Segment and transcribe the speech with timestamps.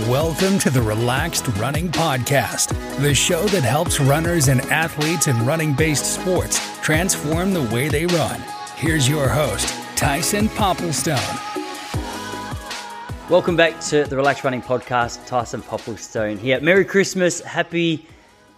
[0.00, 2.70] Welcome to the Relaxed Running Podcast,
[3.00, 8.04] the show that helps runners and athletes in running based sports transform the way they
[8.06, 8.42] run.
[8.74, 11.38] Here's your host, Tyson Popplestone.
[13.30, 15.24] Welcome back to the Relaxed Running Podcast.
[15.26, 16.60] Tyson Popplestone here.
[16.60, 17.40] Merry Christmas.
[17.42, 18.04] Happy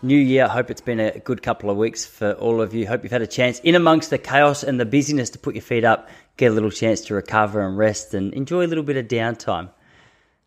[0.01, 0.47] New Year.
[0.47, 2.87] I hope it's been a good couple of weeks for all of you.
[2.87, 5.61] Hope you've had a chance in amongst the chaos and the busyness to put your
[5.61, 6.09] feet up,
[6.39, 9.69] get a little chance to recover and rest and enjoy a little bit of downtime.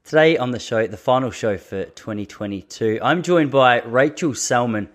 [0.10, 4.90] Today on the show, the final show for 2022, I'm joined by Rachel Selman.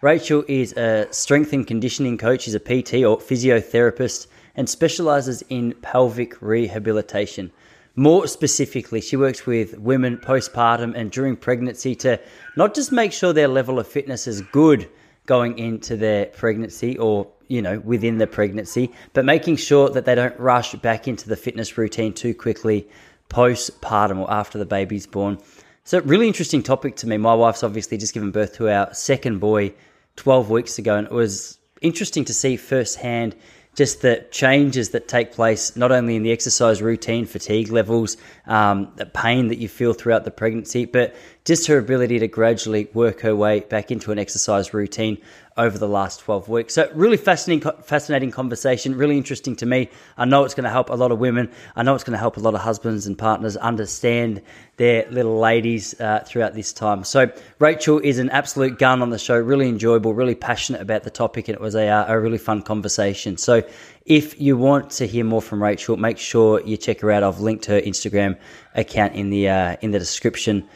[0.00, 5.74] Rachel is a strength and conditioning coach, she's a PT or physiotherapist, and specializes in
[5.82, 7.52] pelvic rehabilitation.
[7.94, 12.18] More specifically, she works with women postpartum and during pregnancy to
[12.56, 14.88] not just make sure their level of fitness is good
[15.26, 20.14] going into their pregnancy or you know within the pregnancy, but making sure that they
[20.14, 22.88] don't rush back into the fitness routine too quickly
[23.28, 25.38] postpartum or after the baby's born.
[25.84, 27.18] So, really interesting topic to me.
[27.18, 29.74] My wife's obviously just given birth to our second boy
[30.16, 33.36] 12 weeks ago, and it was interesting to see firsthand
[33.74, 38.16] just the changes that take place not only in the exercise routine, fatigue levels,
[38.46, 41.14] um, the pain that you feel throughout the pregnancy, but
[41.44, 45.18] just her ability to gradually work her way back into an exercise routine
[45.58, 46.74] over the last 12 weeks.
[46.74, 49.90] So, really fascinating, fascinating conversation, really interesting to me.
[50.16, 51.50] I know it's going to help a lot of women.
[51.76, 54.40] I know it's going to help a lot of husbands and partners understand
[54.78, 57.04] their little ladies uh, throughout this time.
[57.04, 61.10] So, Rachel is an absolute gun on the show, really enjoyable, really passionate about the
[61.10, 63.36] topic, and it was a, uh, a really fun conversation.
[63.36, 63.62] So,
[64.06, 67.22] if you want to hear more from Rachel, make sure you check her out.
[67.22, 68.38] I've linked her Instagram
[68.74, 70.66] account in the uh, in the description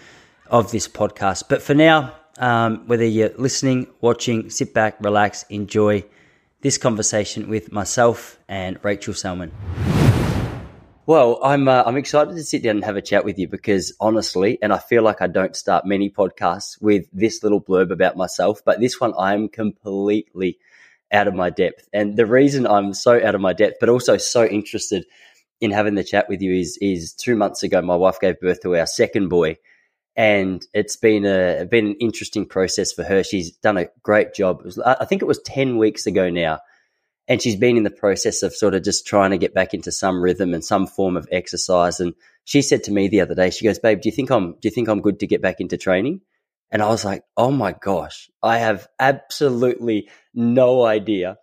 [0.50, 1.44] of this podcast.
[1.48, 6.04] But for now, um, whether you're listening, watching, sit back, relax, enjoy
[6.60, 9.52] this conversation with myself and Rachel Selman.
[11.06, 13.94] Well, I'm uh, I'm excited to sit down and have a chat with you because
[13.98, 18.16] honestly, and I feel like I don't start many podcasts with this little blurb about
[18.16, 20.58] myself, but this one I'm completely
[21.10, 21.88] out of my depth.
[21.94, 25.06] And the reason I'm so out of my depth, but also so interested
[25.62, 28.60] in having the chat with you is is two months ago my wife gave birth
[28.62, 29.56] to our second boy,
[30.18, 33.22] and it's been a been an interesting process for her.
[33.22, 34.62] She's done a great job.
[34.64, 36.58] Was, I think it was ten weeks ago now,
[37.28, 39.92] and she's been in the process of sort of just trying to get back into
[39.92, 42.00] some rhythm and some form of exercise.
[42.00, 44.54] And she said to me the other day, she goes, "Babe, do you think I'm
[44.54, 46.20] do you think I'm good to get back into training?"
[46.72, 51.38] And I was like, "Oh my gosh, I have absolutely no idea."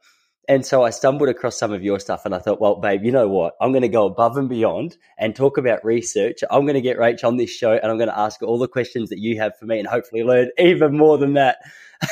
[0.48, 3.12] And so I stumbled across some of your stuff and I thought, well, babe, you
[3.12, 3.56] know what?
[3.60, 6.44] I'm going to go above and beyond and talk about research.
[6.50, 8.68] I'm going to get Rach on this show and I'm going to ask all the
[8.68, 11.58] questions that you have for me and hopefully learn even more than that.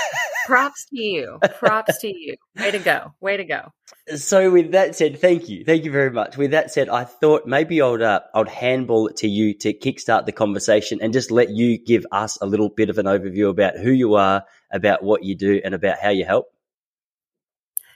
[0.46, 1.40] Props to you.
[1.60, 2.36] Props to you.
[2.60, 3.14] Way to go.
[3.22, 3.72] Way to go.
[4.16, 5.64] So with that said, thank you.
[5.64, 6.36] Thank you very much.
[6.36, 10.26] With that said, I thought maybe I'd, uh, I'd handball it to you to kickstart
[10.26, 13.78] the conversation and just let you give us a little bit of an overview about
[13.78, 16.53] who you are, about what you do and about how you help.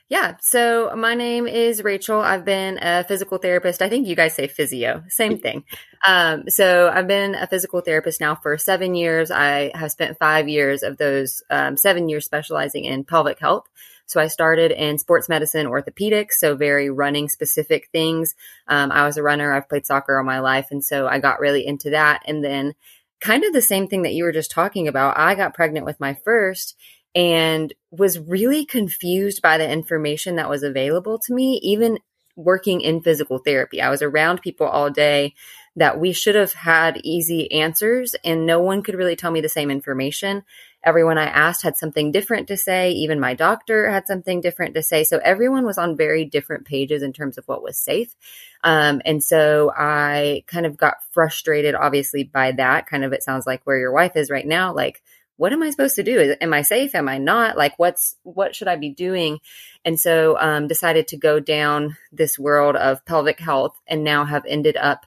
[0.09, 0.37] Yeah.
[0.39, 2.21] So my name is Rachel.
[2.21, 3.81] I've been a physical therapist.
[3.81, 5.65] I think you guys say physio, same thing.
[6.07, 9.31] Um, so I've been a physical therapist now for seven years.
[9.31, 13.67] I have spent five years of those um, seven years specializing in pelvic health.
[14.05, 18.33] So I started in sports medicine, orthopedics, so very running specific things.
[18.69, 19.51] Um, I was a runner.
[19.51, 20.67] I've played soccer all my life.
[20.71, 22.23] And so I got really into that.
[22.25, 22.75] And then
[23.19, 25.17] kind of the same thing that you were just talking about.
[25.17, 26.77] I got pregnant with my first
[27.17, 31.97] and was really confused by the information that was available to me, even
[32.35, 33.81] working in physical therapy.
[33.81, 35.33] I was around people all day
[35.75, 39.49] that we should have had easy answers, and no one could really tell me the
[39.49, 40.43] same information.
[40.83, 42.91] Everyone I asked had something different to say.
[42.91, 45.03] Even my doctor had something different to say.
[45.03, 48.15] So everyone was on very different pages in terms of what was safe.
[48.63, 52.85] Um, and so I kind of got frustrated, obviously, by that.
[52.85, 54.71] Kind of, it sounds like where your wife is right now.
[54.71, 55.01] Like,
[55.37, 56.35] what am I supposed to do?
[56.41, 56.93] Am I safe?
[56.93, 57.57] Am I not?
[57.57, 59.39] Like, what's, what should I be doing?
[59.85, 64.45] And so, um, decided to go down this world of pelvic health and now have
[64.47, 65.05] ended up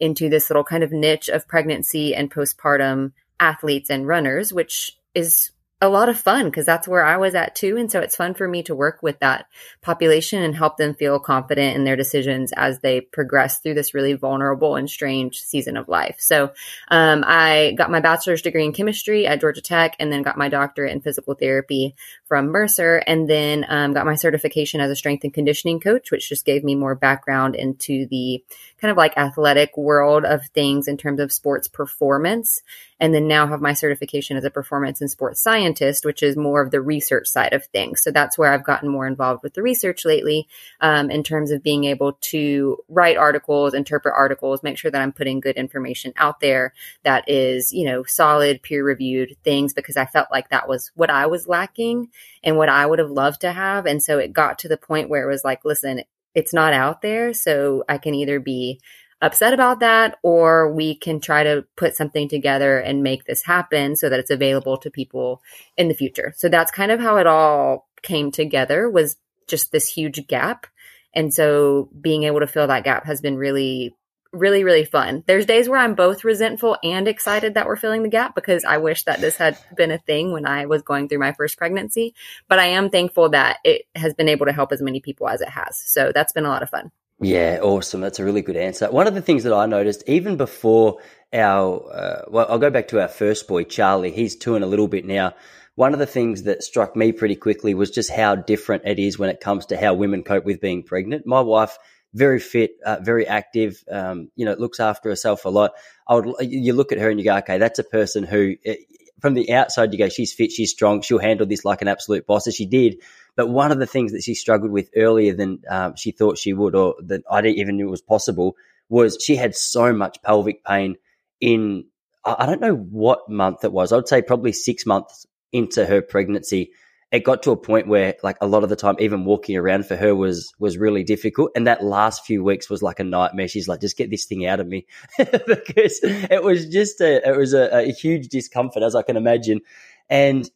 [0.00, 5.50] into this little kind of niche of pregnancy and postpartum athletes and runners, which is
[5.82, 7.76] a lot of fun because that's where I was at too.
[7.76, 9.46] And so it's fun for me to work with that
[9.80, 14.12] population and help them feel confident in their decisions as they progress through this really
[14.12, 16.16] vulnerable and strange season of life.
[16.20, 16.52] So
[16.86, 20.48] um, I got my bachelor's degree in chemistry at Georgia Tech and then got my
[20.48, 21.96] doctorate in physical therapy
[22.26, 26.28] from Mercer and then um, got my certification as a strength and conditioning coach, which
[26.28, 28.44] just gave me more background into the
[28.80, 32.62] kind of like athletic world of things in terms of sports performance.
[33.00, 36.36] And then now have my certification as a performance and sports scientist scientist, which is
[36.36, 38.02] more of the research side of things.
[38.02, 40.48] So that's where I've gotten more involved with the research lately
[40.80, 45.12] um, in terms of being able to write articles, interpret articles, make sure that I'm
[45.12, 46.72] putting good information out there
[47.04, 51.10] that is, you know, solid, peer reviewed things because I felt like that was what
[51.10, 52.08] I was lacking
[52.42, 53.86] and what I would have loved to have.
[53.86, 56.02] And so it got to the point where it was like, listen,
[56.34, 57.34] it's not out there.
[57.34, 58.80] So I can either be
[59.22, 63.96] upset about that or we can try to put something together and make this happen
[63.96, 65.40] so that it's available to people
[65.76, 66.34] in the future.
[66.36, 69.16] So that's kind of how it all came together was
[69.46, 70.66] just this huge gap.
[71.14, 73.94] And so being able to fill that gap has been really
[74.32, 75.22] really really fun.
[75.26, 78.78] There's days where I'm both resentful and excited that we're filling the gap because I
[78.78, 82.14] wish that this had been a thing when I was going through my first pregnancy,
[82.48, 85.42] but I am thankful that it has been able to help as many people as
[85.42, 85.76] it has.
[85.84, 86.90] So that's been a lot of fun.
[87.22, 88.00] Yeah, awesome.
[88.00, 88.90] That's a really good answer.
[88.90, 90.98] One of the things that I noticed, even before
[91.32, 94.10] our, uh, well, I'll go back to our first boy, Charlie.
[94.10, 95.34] He's two and a little bit now.
[95.76, 99.18] One of the things that struck me pretty quickly was just how different it is
[99.18, 101.24] when it comes to how women cope with being pregnant.
[101.24, 101.78] My wife,
[102.12, 105.72] very fit, uh, very active, um, you know, looks after herself a lot.
[106.08, 108.76] I would, you look at her and you go, okay, that's a person who, eh,
[109.20, 112.26] from the outside, you go, she's fit, she's strong, she'll handle this like an absolute
[112.26, 112.96] boss, as she did.
[113.36, 116.52] But one of the things that she struggled with earlier than um, she thought she
[116.52, 118.56] would, or that I didn't even knew was possible,
[118.88, 120.96] was she had so much pelvic pain
[121.40, 121.86] in,
[122.24, 123.92] I don't know what month it was.
[123.92, 126.72] I would say probably six months into her pregnancy.
[127.10, 129.86] It got to a point where, like a lot of the time, even walking around
[129.86, 131.50] for her was was really difficult.
[131.54, 133.48] And that last few weeks was like a nightmare.
[133.48, 134.86] She's like, "Just get this thing out of me,"
[135.18, 139.60] because it was just a it was a, a huge discomfort, as I can imagine.
[140.08, 140.48] And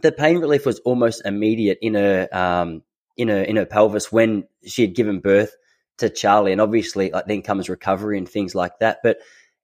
[0.00, 2.82] the pain relief was almost immediate in her um,
[3.16, 5.54] in her in her pelvis when she had given birth
[5.98, 8.98] to Charlie, and obviously like then comes recovery and things like that.
[9.02, 9.18] But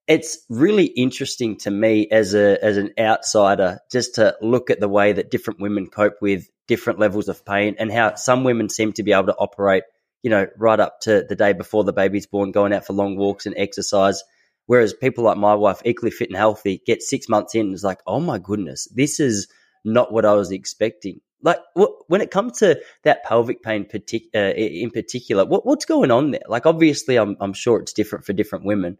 [0.07, 4.89] it's really interesting to me as a as an outsider just to look at the
[4.89, 8.93] way that different women cope with different levels of pain and how some women seem
[8.93, 9.83] to be able to operate,
[10.23, 13.17] you know, right up to the day before the baby's born, going out for long
[13.17, 14.23] walks and exercise.
[14.67, 17.83] Whereas people like my wife, equally fit and healthy, get six months in and is
[17.83, 19.47] like, oh my goodness, this is
[19.83, 21.21] not what I was expecting.
[21.43, 21.59] Like
[22.07, 26.31] when it comes to that pelvic pain partic- uh, in particular, what, what's going on
[26.31, 26.41] there?
[26.47, 28.97] Like obviously, I'm I'm sure it's different for different women.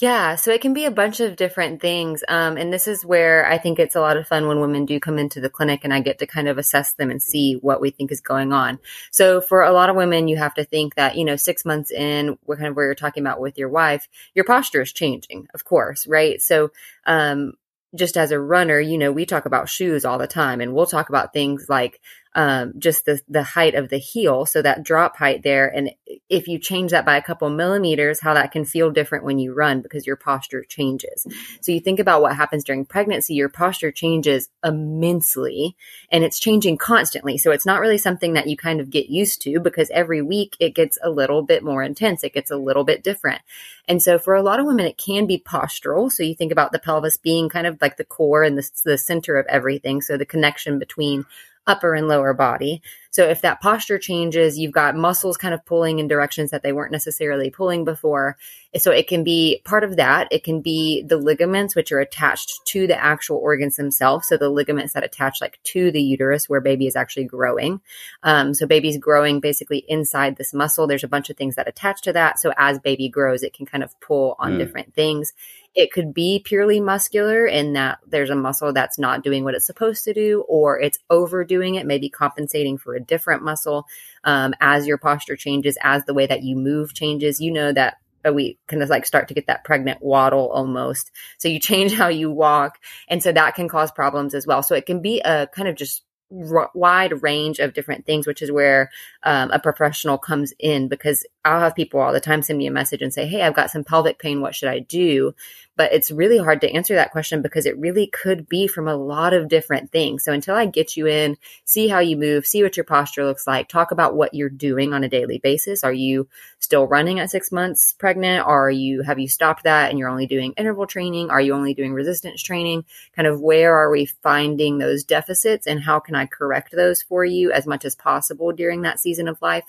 [0.00, 2.22] Yeah, so it can be a bunch of different things.
[2.28, 5.00] Um, and this is where I think it's a lot of fun when women do
[5.00, 7.80] come into the clinic and I get to kind of assess them and see what
[7.80, 8.78] we think is going on.
[9.10, 11.90] So for a lot of women, you have to think that, you know, six months
[11.90, 15.48] in, what kind of where you're talking about with your wife, your posture is changing,
[15.52, 16.40] of course, right?
[16.40, 16.70] So,
[17.04, 17.54] um,
[17.94, 20.86] just as a runner, you know, we talk about shoes all the time and we'll
[20.86, 22.00] talk about things like
[22.34, 24.46] um, just the, the height of the heel.
[24.46, 25.66] So that drop height there.
[25.66, 25.90] And
[26.28, 29.54] if you change that by a couple millimeters, how that can feel different when you
[29.54, 31.26] run because your posture changes.
[31.60, 35.76] So you think about what happens during pregnancy, your posture changes immensely
[36.10, 37.38] and it's changing constantly.
[37.38, 40.56] So it's not really something that you kind of get used to because every week
[40.60, 42.24] it gets a little bit more intense.
[42.24, 43.42] It gets a little bit different.
[43.88, 46.12] And so for a lot of women, it can be postural.
[46.12, 48.98] So you think about the pelvis being kind of like the core and the, the
[48.98, 50.02] center of everything.
[50.02, 51.24] So the connection between
[51.68, 52.82] upper and lower body.
[53.10, 56.72] So if that posture changes, you've got muscles kind of pulling in directions that they
[56.72, 58.36] weren't necessarily pulling before.
[58.76, 60.28] So it can be part of that.
[60.30, 64.28] It can be the ligaments, which are attached to the actual organs themselves.
[64.28, 67.80] So the ligaments that attach like to the uterus where baby is actually growing.
[68.22, 70.86] Um, so baby's growing basically inside this muscle.
[70.86, 72.38] There's a bunch of things that attach to that.
[72.38, 74.58] So as baby grows, it can kind of pull on mm.
[74.58, 75.32] different things.
[75.74, 79.66] It could be purely muscular in that there's a muscle that's not doing what it's
[79.66, 83.86] supposed to do, or it's overdoing it, maybe compensating for a different muscle.
[84.22, 87.98] Um, as your posture changes, as the way that you move changes, you know that
[88.32, 91.10] we kind of like start to get that pregnant waddle almost.
[91.38, 92.78] So you change how you walk.
[93.08, 94.62] And so that can cause problems as well.
[94.62, 96.02] So it can be a kind of just
[96.50, 98.90] r- wide range of different things, which is where
[99.22, 102.72] um, a professional comes in because I'll have people all the time send me a
[102.72, 104.40] message and say, Hey, I've got some pelvic pain.
[104.40, 105.34] What should I do?
[105.78, 108.96] But it's really hard to answer that question because it really could be from a
[108.96, 110.24] lot of different things.
[110.24, 113.46] So until I get you in, see how you move, see what your posture looks
[113.46, 115.84] like, talk about what you're doing on a daily basis.
[115.84, 118.44] Are you still running at six months pregnant?
[118.44, 121.30] Are you, have you stopped that and you're only doing interval training?
[121.30, 122.84] Are you only doing resistance training?
[123.14, 127.24] Kind of where are we finding those deficits and how can I correct those for
[127.24, 129.64] you as much as possible during that season of life?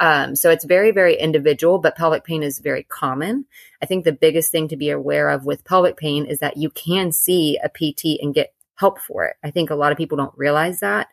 [0.00, 3.46] Um, so it's very, very individual, but pelvic pain is very common.
[3.82, 6.70] I think the biggest thing to be aware of with pelvic pain is that you
[6.70, 9.36] can see a PT and get help for it.
[9.44, 11.08] I think a lot of people don't realize that.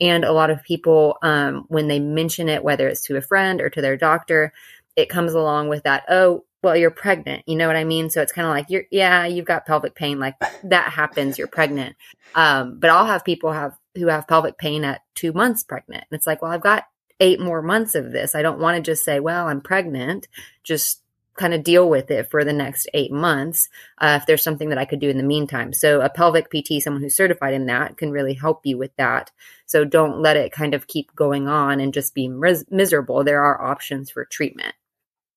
[0.00, 3.60] And a lot of people, um, when they mention it, whether it's to a friend
[3.60, 4.52] or to their doctor,
[4.96, 7.44] it comes along with that, oh, well, you're pregnant.
[7.46, 8.10] You know what I mean?
[8.10, 10.18] So it's kind of like, you're, yeah, you've got pelvic pain.
[10.18, 11.38] Like that happens.
[11.38, 11.94] You're pregnant.
[12.34, 16.04] Um, but I'll have people have who have pelvic pain at two months pregnant.
[16.10, 16.84] And it's like, well, I've got
[17.20, 18.34] eight more months of this.
[18.34, 20.28] I don't want to just say, well, I'm pregnant.
[20.62, 21.00] Just
[21.36, 23.68] kind of deal with it for the next eight months
[23.98, 25.72] uh, if there's something that I could do in the meantime.
[25.72, 29.30] So a pelvic PT, someone who's certified in that, can really help you with that.
[29.66, 33.24] So don't let it kind of keep going on and just be mis- miserable.
[33.24, 34.74] There are options for treatment.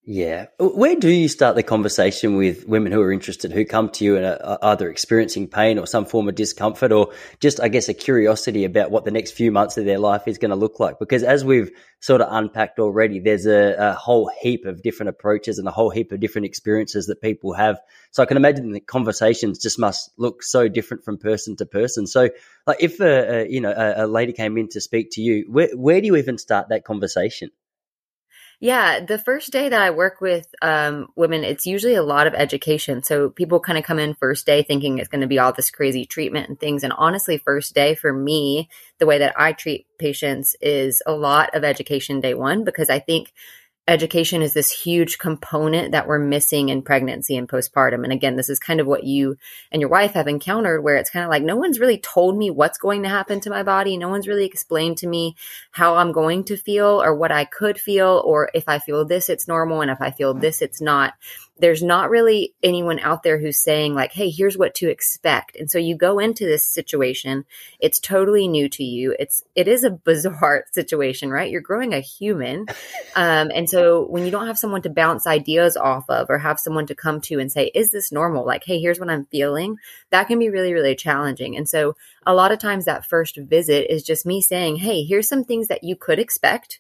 [0.10, 0.46] Yeah.
[0.58, 4.16] Where do you start the conversation with women who are interested, who come to you
[4.16, 7.12] and are either experiencing pain or some form of discomfort or
[7.42, 10.38] just, I guess, a curiosity about what the next few months of their life is
[10.38, 10.98] going to look like?
[10.98, 15.60] Because as we've sort of unpacked already, there's a, a whole heap of different approaches
[15.60, 17.78] and a whole heap of different experiences that people have.
[18.12, 22.08] So I can imagine the conversations just must look so different from person to person.
[22.08, 22.30] So,
[22.66, 25.48] like, if a, a you know a, a lady came in to speak to you,
[25.50, 27.52] where where do you even start that conversation?
[28.60, 32.34] Yeah, the first day that I work with um, women, it's usually a lot of
[32.34, 33.04] education.
[33.04, 35.70] So people kind of come in first day thinking it's going to be all this
[35.70, 36.84] crazy treatment and things.
[36.84, 41.54] And honestly, first day for me, the way that I treat patients is a lot
[41.54, 43.32] of education day one because I think
[43.88, 48.04] education is this huge component that we're missing in pregnancy and postpartum.
[48.04, 49.38] And again, this is kind of what you
[49.72, 52.50] and your wife have encountered where it's kind of like no one's really told me
[52.50, 53.98] what's going to happen to my body.
[53.98, 55.36] No one's really explained to me
[55.72, 59.30] how I'm going to feel or what I could feel, or if I feel this,
[59.30, 59.82] it's normal.
[59.82, 61.14] And if I feel this, it's not
[61.60, 65.56] there's not really anyone out there who's saying like hey here's what to expect.
[65.56, 67.46] And so you go into this situation
[67.80, 69.16] it's totally new to you.
[69.20, 71.52] It's it is a bizarre situation right?
[71.52, 72.66] You're growing a human.
[73.16, 76.60] Um, and so when you don't have someone to bounce ideas off of or have
[76.60, 78.46] someone to come to and say is this normal?
[78.46, 79.78] Like hey here's what i'm feeling.
[80.12, 81.58] That can be really really challenging.
[81.58, 81.96] And so
[82.28, 85.68] a lot of times that first visit is just me saying hey here's some things
[85.70, 86.80] that you could expect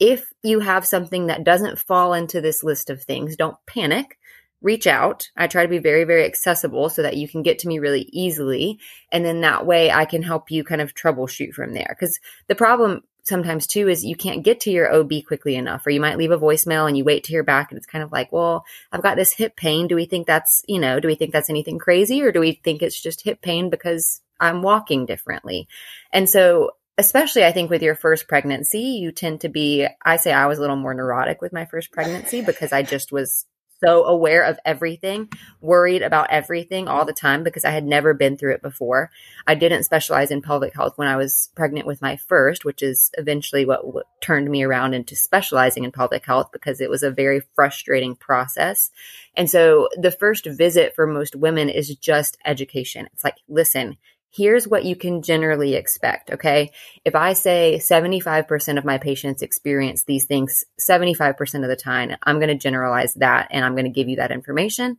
[0.00, 4.18] if you have something that doesn't fall into this list of things, don't panic.
[4.60, 5.28] Reach out.
[5.36, 8.08] I try to be very, very accessible so that you can get to me really
[8.12, 8.78] easily.
[9.12, 11.88] And then that way I can help you kind of troubleshoot from there.
[11.90, 15.90] Because the problem sometimes too is you can't get to your OB quickly enough, or
[15.90, 18.12] you might leave a voicemail and you wait to hear back, and it's kind of
[18.12, 19.86] like, well, I've got this hip pain.
[19.86, 22.52] Do we think that's, you know, do we think that's anything crazy, or do we
[22.52, 25.68] think it's just hip pain because I'm walking differently?
[26.12, 30.32] And so especially I think with your first pregnancy, you tend to be, I say
[30.32, 33.46] I was a little more neurotic with my first pregnancy because I just was
[33.84, 35.28] so aware of everything,
[35.60, 39.10] worried about everything all the time because I had never been through it before.
[39.46, 43.10] I didn't specialize in pelvic health when I was pregnant with my first, which is
[43.18, 47.42] eventually what turned me around into specializing in pelvic health because it was a very
[47.54, 48.90] frustrating process.
[49.36, 53.08] And so the first visit for most women is just education.
[53.12, 53.96] It's like, listen,
[54.34, 56.30] here's what you can generally expect.
[56.30, 56.72] Okay.
[57.04, 62.38] If I say 75% of my patients experience these things 75% of the time, I'm
[62.38, 64.96] going to generalize that and I'm going to give you that information.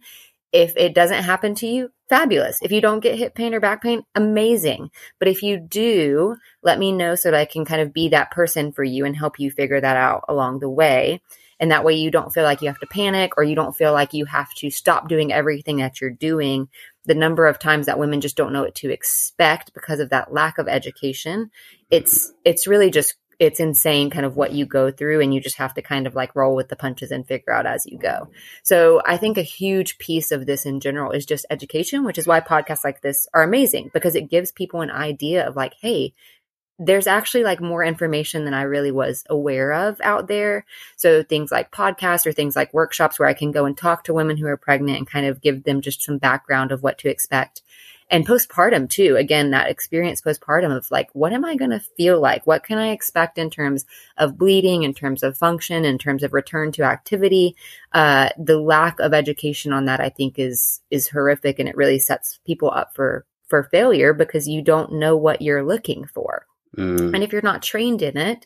[0.51, 2.60] If it doesn't happen to you, fabulous.
[2.62, 4.89] If you don't get hip pain or back pain, amazing.
[5.20, 8.32] But if you do, let me know so that I can kind of be that
[8.32, 11.22] person for you and help you figure that out along the way.
[11.60, 13.94] And that way you don't feel like you have to panic or you don't feel
[13.94, 16.70] like you have to stop doing everything that you're doing.
[17.05, 20.33] The number of times that women just don't know what to expect because of that
[20.33, 21.51] lack of education.
[21.89, 25.57] It's, it's really just, it's insane kind of what you go through and you just
[25.57, 28.29] have to kind of like roll with the punches and figure out as you go.
[28.63, 32.27] So I think a huge piece of this in general is just education, which is
[32.27, 36.13] why podcasts like this are amazing because it gives people an idea of like, Hey,
[36.77, 40.65] there's actually like more information than I really was aware of out there.
[40.98, 44.13] So things like podcasts or things like workshops where I can go and talk to
[44.13, 47.10] women who are pregnant and kind of give them just some background of what to
[47.10, 47.62] expect.
[48.12, 52.20] And postpartum too, again, that experience postpartum of like, what am I going to feel
[52.20, 52.46] like?
[52.46, 53.86] What can I expect in terms
[54.17, 57.55] of bleeding, in terms of function, in terms of return to activity?
[57.94, 61.98] Uh, the lack of education on that, I think is, is horrific and it really
[61.98, 66.46] sets people up for, for failure because you don't know what you're looking for.
[66.77, 67.13] Mm.
[67.13, 68.46] And if you're not trained in it,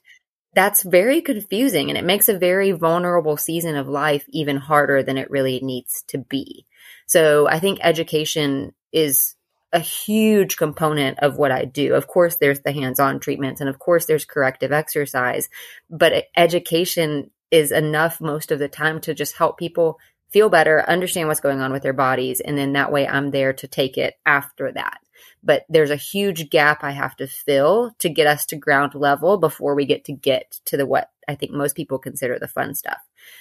[0.56, 5.18] that's very confusing and it makes a very vulnerable season of life even harder than
[5.18, 6.66] it really needs to be.
[7.06, 9.36] So I think education is
[9.72, 11.94] a huge component of what I do.
[11.94, 15.50] Of course, there's the hands on treatments and of course, there's corrective exercise,
[15.90, 20.00] but education is enough most of the time to just help people
[20.32, 22.40] feel better, understand what's going on with their bodies.
[22.40, 25.00] And then that way I'm there to take it after that
[25.44, 29.38] but there's a huge gap I have to fill to get us to ground level
[29.38, 32.74] before we get to get to the what I think most people consider the fun
[32.74, 32.98] stuff.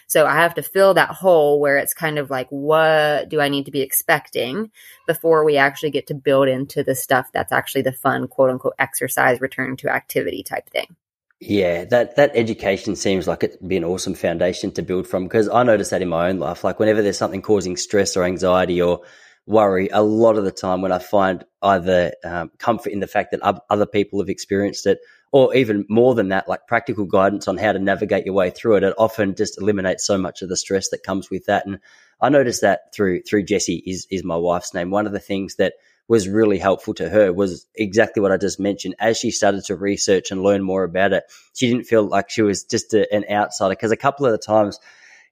[0.06, 3.48] So I have to fill that hole where it's kind of like, what do I
[3.48, 4.70] need to be expecting
[5.06, 8.74] before we actually get to build into the stuff that's actually the fun, quote unquote,
[8.78, 10.96] exercise, return to activity type thing.
[11.40, 15.48] Yeah, that that education seems like it'd be an awesome foundation to build from because
[15.48, 16.64] I notice that in my own life.
[16.64, 19.02] Like whenever there's something causing stress or anxiety or
[19.48, 23.32] worry, a lot of the time when I find either um, comfort in the fact
[23.32, 25.00] that other people have experienced it,
[25.32, 28.76] or even more than that, like practical guidance on how to navigate your way through
[28.76, 31.66] it, it often just eliminates so much of the stress that comes with that.
[31.66, 31.80] And
[32.20, 34.90] I noticed that through through Jessie is is my wife's name.
[34.90, 35.74] One of the things that
[36.08, 38.94] was really helpful to her was exactly what I just mentioned.
[38.98, 41.24] As she started to research and learn more about it,
[41.54, 44.38] she didn't feel like she was just a, an outsider because a couple of the
[44.38, 44.80] times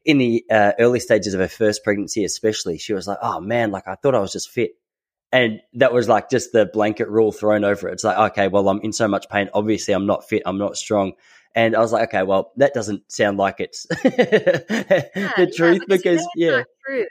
[0.07, 3.71] in the uh, early stages of her first pregnancy, especially, she was like, "Oh man,
[3.71, 4.73] like I thought I was just fit."
[5.33, 7.93] And that was like just the blanket rule thrown over it.
[7.95, 9.51] It's like, okay, well, I'm in so much pain.
[9.53, 10.43] Obviously, I'm not fit.
[10.47, 11.13] I'm not strong.
[11.55, 14.11] And I was like, okay, well, that doesn't sound like it's yeah,
[15.37, 16.63] the truth yeah, because, yeah.
[16.87, 17.07] True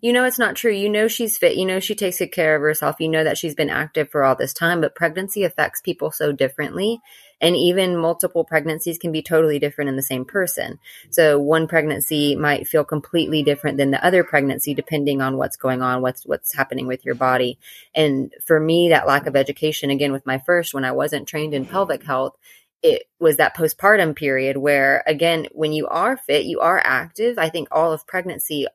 [0.00, 0.72] you know it's not true.
[0.72, 1.56] You know she's fit.
[1.56, 2.96] You know she takes good care of herself.
[3.00, 6.32] You know that she's been active for all this time, but pregnancy affects people so
[6.32, 7.00] differently.
[7.40, 10.78] And even multiple pregnancies can be totally different in the same person.
[11.10, 15.82] So one pregnancy might feel completely different than the other pregnancy depending on what's going
[15.82, 17.58] on, what's what's happening with your body.
[17.94, 21.54] And for me, that lack of education, again with my first, when I wasn't trained
[21.54, 22.36] in pelvic health,
[22.82, 27.48] it was that postpartum period where again when you are fit you are active i
[27.48, 28.66] think all of pregnancy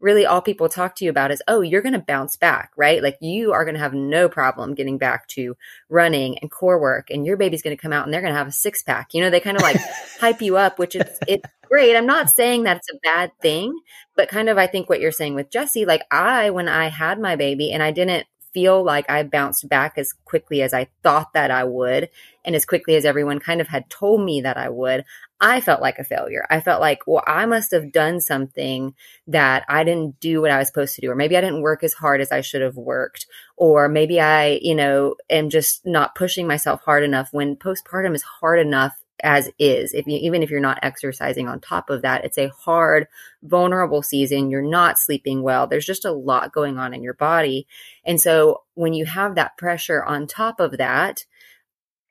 [0.00, 3.02] really all people talk to you about is, oh, you're going to bounce back, right?
[3.02, 5.56] Like you are going to have no problem getting back to
[5.88, 8.38] running and core work and your baby's going to come out and they're going to
[8.38, 9.14] have a six pack.
[9.14, 9.76] You know, they kind of like
[10.20, 11.96] hype you up, which is, it's great.
[11.96, 13.78] I'm not saying that it's a bad thing,
[14.16, 17.20] but kind of, I think what you're saying with Jesse, like I, when I had
[17.20, 21.32] my baby and I didn't feel like I bounced back as quickly as I thought
[21.34, 22.08] that I would
[22.44, 25.04] and as quickly as everyone kind of had told me that I would,
[25.40, 26.46] I felt like a failure.
[26.50, 28.94] I felt like, well, I must have done something
[29.26, 31.82] that I didn't do what I was supposed to do, or maybe I didn't work
[31.82, 36.14] as hard as I should have worked, or maybe I, you know, am just not
[36.14, 38.92] pushing myself hard enough when postpartum is hard enough
[39.22, 39.94] as is.
[39.94, 43.06] If you, even if you're not exercising on top of that, it's a hard,
[43.42, 44.50] vulnerable season.
[44.50, 45.66] You're not sleeping well.
[45.66, 47.66] There's just a lot going on in your body.
[48.04, 51.24] And so when you have that pressure on top of that,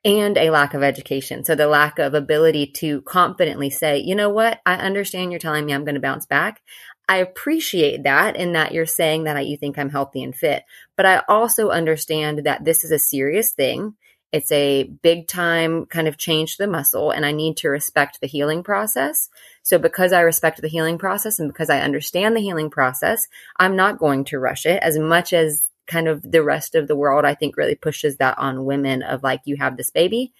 [0.04, 1.44] and a lack of education.
[1.44, 5.66] So the lack of ability to confidently say, you know what, I understand you're telling
[5.66, 6.62] me I'm going to bounce back.
[7.08, 10.62] I appreciate that in that you're saying that I, you think I'm healthy and fit.
[10.96, 13.96] But I also understand that this is a serious thing.
[14.32, 18.20] It's a big time kind of change to the muscle, and I need to respect
[18.20, 19.28] the healing process.
[19.64, 23.74] So, because I respect the healing process and because I understand the healing process, I'm
[23.74, 27.24] not going to rush it as much as kind of the rest of the world,
[27.24, 30.32] I think really pushes that on women of like, you have this baby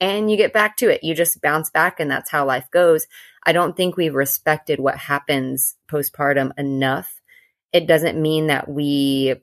[0.00, 1.04] and you get back to it.
[1.04, 3.06] You just bounce back and that's how life goes.
[3.44, 7.20] I don't think we've respected what happens postpartum enough.
[7.72, 9.36] It doesn't mean that we,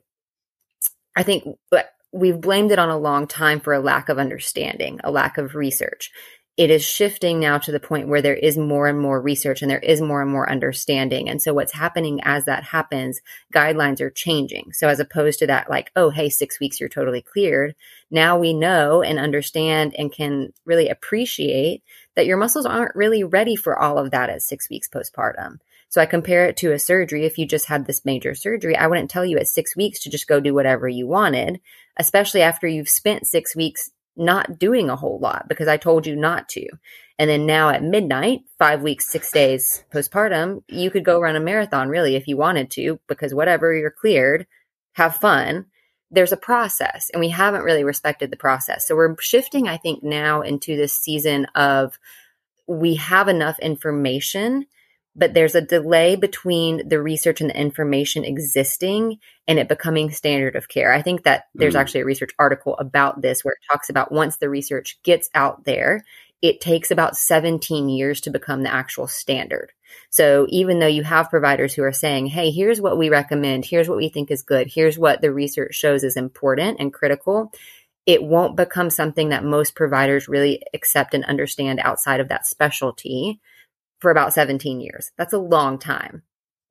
[1.16, 5.00] I think but we've blamed it on a long time for a lack of understanding,
[5.02, 6.12] a lack of research
[6.56, 9.70] it is shifting now to the point where there is more and more research and
[9.70, 11.28] there is more and more understanding.
[11.28, 13.20] And so what's happening as that happens,
[13.52, 14.72] guidelines are changing.
[14.72, 17.74] So as opposed to that, like, oh, hey, six weeks, you're totally cleared.
[18.08, 21.82] Now we know and understand and can really appreciate
[22.14, 25.58] that your muscles aren't really ready for all of that at six weeks postpartum.
[25.88, 27.24] So I compare it to a surgery.
[27.24, 30.10] If you just had this major surgery, I wouldn't tell you at six weeks to
[30.10, 31.60] just go do whatever you wanted,
[31.96, 36.16] especially after you've spent six weeks not doing a whole lot because I told you
[36.16, 36.66] not to.
[37.18, 41.40] And then now at midnight, five weeks, six days postpartum, you could go run a
[41.40, 44.46] marathon really if you wanted to, because whatever you're cleared,
[44.94, 45.66] have fun.
[46.10, 48.86] There's a process, and we haven't really respected the process.
[48.86, 51.98] So we're shifting, I think, now into this season of
[52.66, 54.66] we have enough information
[55.16, 60.56] but there's a delay between the research and the information existing and it becoming standard
[60.56, 60.92] of care.
[60.92, 61.80] I think that there's mm.
[61.80, 65.64] actually a research article about this where it talks about once the research gets out
[65.64, 66.04] there,
[66.42, 69.72] it takes about 17 years to become the actual standard.
[70.10, 73.64] So even though you have providers who are saying, Hey, here's what we recommend.
[73.64, 74.66] Here's what we think is good.
[74.66, 77.52] Here's what the research shows is important and critical.
[78.04, 83.40] It won't become something that most providers really accept and understand outside of that specialty
[84.04, 85.12] for about 17 years.
[85.16, 86.24] That's a long time,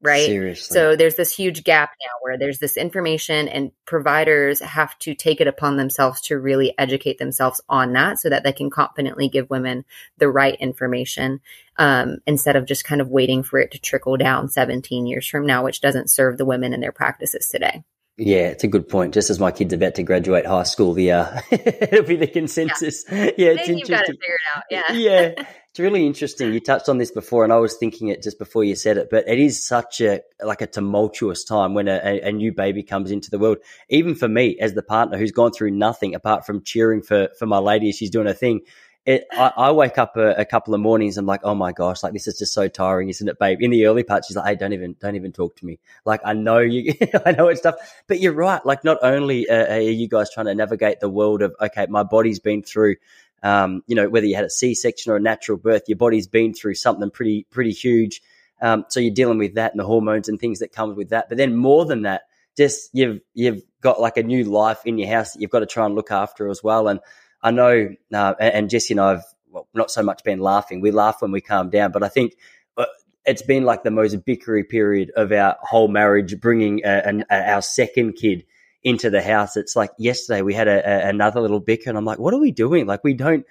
[0.04, 0.28] right?
[0.28, 0.72] Seriously.
[0.72, 5.41] So there's this huge gap now where there's this information and providers have to take
[5.41, 9.50] it upon themselves to really educate themselves on that so that they can confidently give
[9.50, 9.84] women
[10.19, 11.41] the right information
[11.78, 15.48] um, instead of just kind of waiting for it to trickle down 17 years from
[15.48, 17.84] now, which doesn't serve the women in their practices today.
[18.15, 19.15] Yeah, it's a good point.
[19.15, 23.06] Just as my kid's about to graduate high school, the uh, it'll be the consensus.
[23.12, 23.80] Yeah, yeah it's then interesting.
[23.80, 24.63] You've got to figure it out.
[24.69, 26.54] Yeah, yeah, it's really interesting.
[26.54, 29.08] You touched on this before, and I was thinking it just before you said it.
[29.10, 33.10] But it is such a like a tumultuous time when a, a, new baby comes
[33.10, 33.58] into the world.
[33.90, 37.48] Even for me, as the partner who's gone through nothing apart from cheering for for
[37.48, 38.62] my lady as she's doing her thing,
[39.08, 41.18] it, I, I, wake up a, a, couple of mornings.
[41.18, 43.58] I'm like, oh my gosh, like this is just so tiring, isn't it, babe?
[43.60, 45.80] In the early part, she's like, hey, don't even, don't even talk to me.
[46.06, 46.94] Like I know you,
[47.26, 48.64] I know it's tough, but you're right.
[48.64, 52.04] Like not only uh, are you guys trying to navigate the world of, okay, my
[52.04, 52.98] body's been through,
[53.44, 56.54] um, you know, whether you had a C-section or a natural birth, your body's been
[56.54, 58.22] through something pretty, pretty huge.
[58.62, 61.28] Um, so you're dealing with that and the hormones and things that comes with that.
[61.28, 62.22] But then more than that,
[62.56, 65.66] just you've, you've got like a new life in your house that you've got to
[65.66, 66.88] try and look after as well.
[66.88, 67.02] And
[67.42, 70.80] I know, uh, and Jesse and I have well, not so much been laughing.
[70.80, 72.38] We laugh when we calm down, but I think
[72.78, 72.86] uh,
[73.26, 77.62] it's been like the most bickery period of our whole marriage, bringing a, a, our
[77.62, 78.46] second kid
[78.84, 79.56] into the house.
[79.58, 82.52] It's like yesterday we had a, another little bicker, and I'm like, what are we
[82.52, 82.86] doing?
[82.86, 83.46] Like we don't.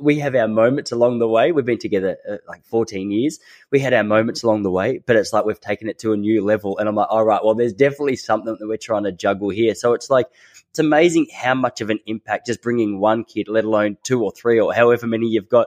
[0.00, 1.52] We have our moments along the way.
[1.52, 3.38] We've been together uh, like 14 years.
[3.70, 6.16] We had our moments along the way, but it's like we've taken it to a
[6.16, 6.78] new level.
[6.78, 9.74] And I'm like, all right, well, there's definitely something that we're trying to juggle here.
[9.74, 10.28] So it's like,
[10.70, 14.32] it's amazing how much of an impact just bringing one kid, let alone two or
[14.32, 15.66] three or however many you've got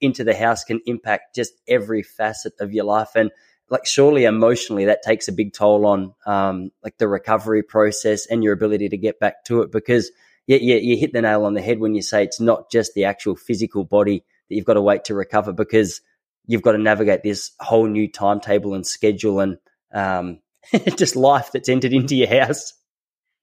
[0.00, 3.10] into the house can impact just every facet of your life.
[3.14, 3.30] And
[3.70, 8.42] like, surely emotionally, that takes a big toll on um, like the recovery process and
[8.42, 10.10] your ability to get back to it because
[10.46, 12.94] yeah, yeah, you hit the nail on the head when you say it's not just
[12.94, 16.00] the actual physical body that you've got to wait to recover because
[16.46, 19.58] you've got to navigate this whole new timetable and schedule and
[19.94, 20.40] um,
[20.96, 22.74] just life that's entered into your house.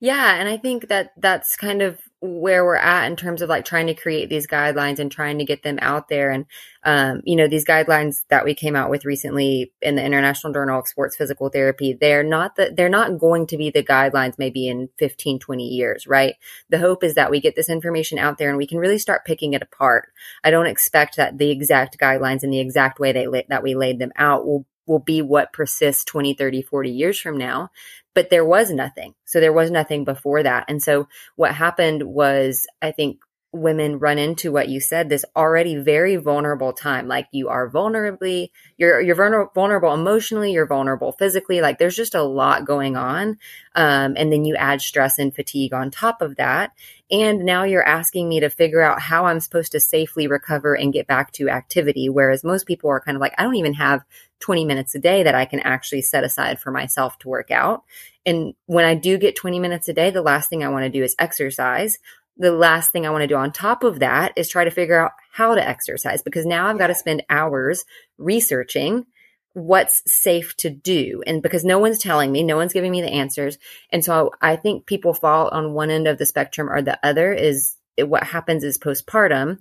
[0.02, 3.64] Yeah, and I think that that's kind of where we're at in terms of like
[3.64, 6.32] trying to create these guidelines and trying to get them out there.
[6.32, 6.46] And,
[6.84, 10.80] um, you know, these guidelines that we came out with recently in the International Journal
[10.80, 14.68] of Sports Physical Therapy, they're not the, they're not going to be the guidelines maybe
[14.68, 16.36] in 15, 20 years, right?
[16.70, 19.26] The hope is that we get this information out there and we can really start
[19.26, 20.10] picking it apart.
[20.44, 24.00] I don't expect that the exact guidelines and the exact way they, that we laid
[24.00, 27.70] them out will will be what persists 20, 30, 40 years from now.
[28.18, 29.14] But there was nothing.
[29.26, 30.66] So there was nothing before that.
[30.68, 33.20] And so what happened was, I think
[33.54, 38.50] women run into what you said this already very vulnerable time like you are vulnerably
[38.78, 43.38] you're you're vulnerable, emotionally you're vulnerable physically like there's just a lot going on
[43.76, 46.72] um, and then you add stress and fatigue on top of that
[47.10, 50.92] and now you're asking me to figure out how i'm supposed to safely recover and
[50.92, 54.04] get back to activity whereas most people are kind of like i don't even have
[54.40, 57.84] 20 minutes a day that I can actually set aside for myself to work out.
[58.26, 60.90] And when I do get 20 minutes a day, the last thing I want to
[60.90, 61.98] do is exercise.
[62.38, 65.00] The last thing I want to do on top of that is try to figure
[65.00, 67.84] out how to exercise because now I've got to spend hours
[68.18, 69.06] researching
[69.54, 71.24] what's safe to do.
[71.26, 73.58] And because no one's telling me, no one's giving me the answers.
[73.92, 77.34] And so I think people fall on one end of the spectrum or the other
[77.34, 79.58] is what happens is postpartum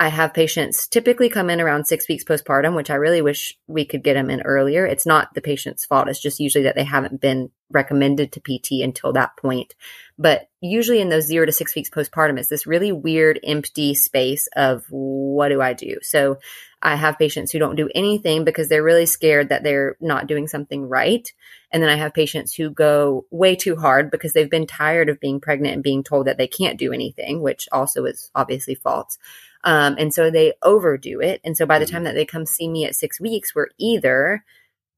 [0.00, 3.84] I have patients typically come in around six weeks postpartum, which I really wish we
[3.84, 4.84] could get them in earlier.
[4.84, 6.08] It's not the patient's fault.
[6.08, 9.74] It's just usually that they haven't been recommended to PT until that point.
[10.16, 14.48] But usually in those zero to six weeks postpartum, it's this really weird, empty space
[14.54, 15.98] of what do I do?
[16.02, 16.38] So
[16.80, 20.46] I have patients who don't do anything because they're really scared that they're not doing
[20.46, 21.28] something right.
[21.72, 25.18] And then I have patients who go way too hard because they've been tired of
[25.18, 29.18] being pregnant and being told that they can't do anything, which also is obviously false.
[29.64, 31.40] Um, and so they overdo it.
[31.42, 32.04] And so by the time mm-hmm.
[32.04, 34.44] that they come see me at six weeks, we're either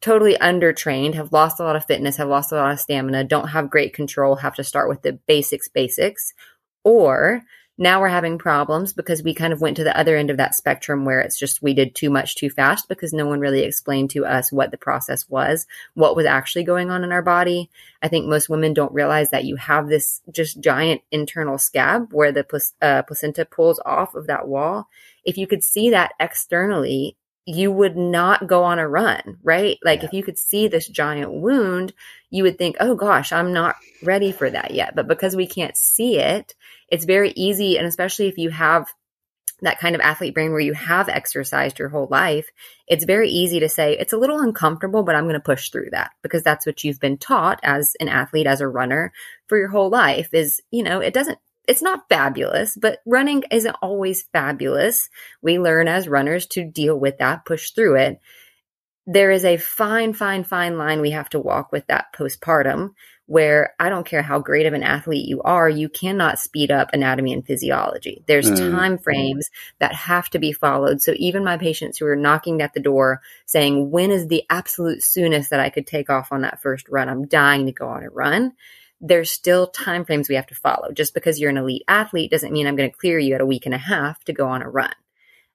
[0.00, 3.48] totally undertrained, have lost a lot of fitness, have lost a lot of stamina, don't
[3.48, 6.32] have great control, have to start with the basics, basics,
[6.84, 7.42] or
[7.78, 10.54] now we're having problems because we kind of went to the other end of that
[10.54, 14.10] spectrum where it's just we did too much too fast because no one really explained
[14.10, 17.68] to us what the process was, what was actually going on in our body.
[18.00, 22.32] I think most women don't realize that you have this just giant internal scab where
[22.32, 22.46] the
[22.80, 24.88] uh, placenta pulls off of that wall.
[25.24, 29.78] If you could see that externally, you would not go on a run, right?
[29.84, 30.06] Like yeah.
[30.06, 31.92] if you could see this giant wound,
[32.28, 34.96] you would think, oh gosh, I'm not ready for that yet.
[34.96, 36.54] But because we can't see it,
[36.88, 37.78] it's very easy.
[37.78, 38.88] And especially if you have
[39.62, 42.50] that kind of athlete brain where you have exercised your whole life,
[42.88, 45.90] it's very easy to say, it's a little uncomfortable, but I'm going to push through
[45.92, 49.12] that because that's what you've been taught as an athlete, as a runner
[49.46, 53.76] for your whole life is, you know, it doesn't it's not fabulous, but running isn't
[53.82, 55.08] always fabulous.
[55.42, 58.20] We learn as runners to deal with that, push through it.
[59.06, 62.90] There is a fine, fine, fine line we have to walk with that postpartum
[63.26, 66.90] where I don't care how great of an athlete you are, you cannot speed up
[66.92, 68.22] anatomy and physiology.
[68.26, 68.70] There's mm.
[68.70, 69.50] time frames
[69.80, 71.02] that have to be followed.
[71.02, 75.02] So even my patients who are knocking at the door saying, when is the absolute
[75.02, 77.08] soonest that I could take off on that first run?
[77.08, 78.52] I'm dying to go on a run
[79.00, 80.92] there's still time frames we have to follow.
[80.92, 83.46] Just because you're an elite athlete doesn't mean I'm going to clear you at a
[83.46, 84.94] week and a half to go on a run.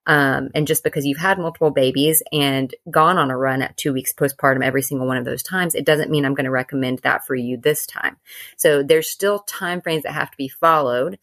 [0.07, 3.93] Um, and just because you've had multiple babies and gone on a run at two
[3.93, 6.99] weeks postpartum every single one of those times, it doesn't mean I'm going to recommend
[6.99, 8.17] that for you this time.
[8.57, 11.19] So there's still time frames that have to be followed.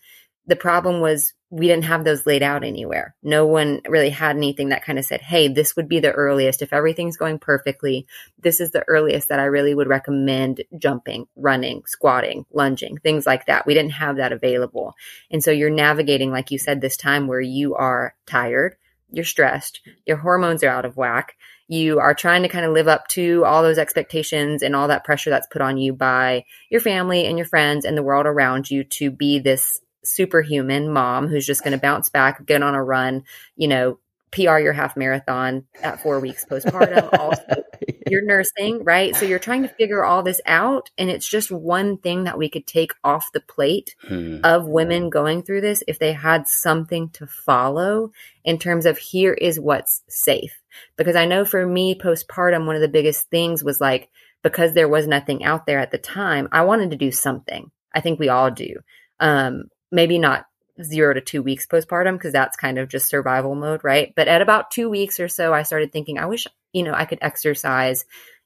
[0.48, 3.14] The problem was we didn't have those laid out anywhere.
[3.22, 6.62] No one really had anything that kind of said, Hey, this would be the earliest.
[6.62, 8.06] If everything's going perfectly,
[8.42, 13.44] this is the earliest that I really would recommend jumping, running, squatting, lunging, things like
[13.46, 13.66] that.
[13.66, 14.94] We didn't have that available.
[15.30, 18.76] And so you're navigating, like you said, this time where you are tired,
[19.10, 21.34] you're stressed, your hormones are out of whack.
[21.70, 25.04] You are trying to kind of live up to all those expectations and all that
[25.04, 28.70] pressure that's put on you by your family and your friends and the world around
[28.70, 29.78] you to be this
[30.14, 33.24] superhuman mom who's just going to bounce back, get on a run,
[33.56, 33.98] you know,
[34.30, 37.08] PR your half marathon at four weeks postpartum.
[37.18, 37.62] also,
[38.10, 39.16] you're nursing, right?
[39.16, 40.90] So you're trying to figure all this out.
[40.98, 44.40] And it's just one thing that we could take off the plate hmm.
[44.44, 48.12] of women going through this if they had something to follow
[48.44, 50.60] in terms of here is what's safe.
[50.96, 54.10] Because I know for me, postpartum, one of the biggest things was like,
[54.42, 57.70] because there was nothing out there at the time, I wanted to do something.
[57.92, 58.76] I think we all do.
[59.18, 60.46] Um, maybe not
[60.82, 64.12] zero to two weeks postpartum because that's kind of just survival mode, right?
[64.14, 67.04] But at about two weeks or so, I started thinking, I wish, you know, I
[67.04, 68.04] could exercise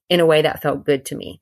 [0.09, 1.41] in a way that felt good to me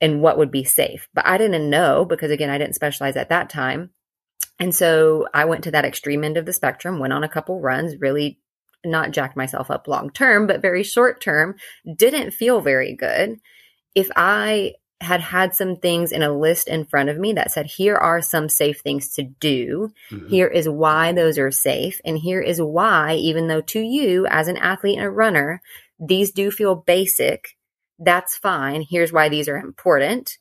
[0.00, 1.08] and what would be safe.
[1.14, 3.90] But I didn't know because, again, I didn't specialize at that time.
[4.58, 7.60] And so I went to that extreme end of the spectrum, went on a couple
[7.60, 8.40] runs, really
[8.84, 11.56] not jacked myself up long term, but very short term,
[11.96, 13.38] didn't feel very good.
[13.94, 17.66] If I had had some things in a list in front of me that said,
[17.66, 19.90] here are some safe things to do.
[20.10, 20.28] Mm-hmm.
[20.28, 22.00] Here is why those are safe.
[22.04, 25.60] And here is why, even though to you as an athlete and a runner,
[25.98, 27.56] these do feel basic,
[27.98, 28.84] that's fine.
[28.88, 30.38] Here's why these are important.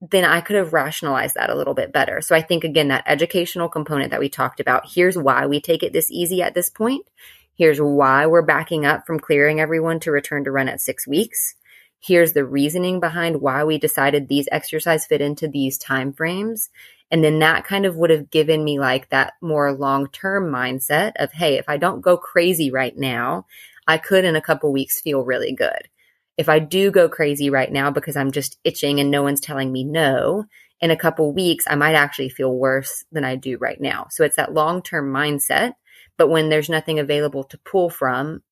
[0.00, 2.20] Then I could have rationalized that a little bit better.
[2.20, 5.84] So I think again, that educational component that we talked about, here's why we take
[5.84, 7.06] it this easy at this point.
[7.54, 11.54] Here's why we're backing up from clearing everyone to return to run at six weeks
[12.02, 16.68] here's the reasoning behind why we decided these exercise fit into these time frames
[17.10, 21.32] and then that kind of would have given me like that more long-term mindset of
[21.32, 23.46] hey if i don't go crazy right now
[23.86, 25.88] i could in a couple weeks feel really good.
[26.36, 29.70] If i do go crazy right now because i'm just itching and no one's telling
[29.70, 30.46] me no
[30.80, 34.08] in a couple weeks i might actually feel worse than i do right now.
[34.10, 35.74] So it's that long-term mindset.
[36.18, 38.42] But when there's nothing available to pull from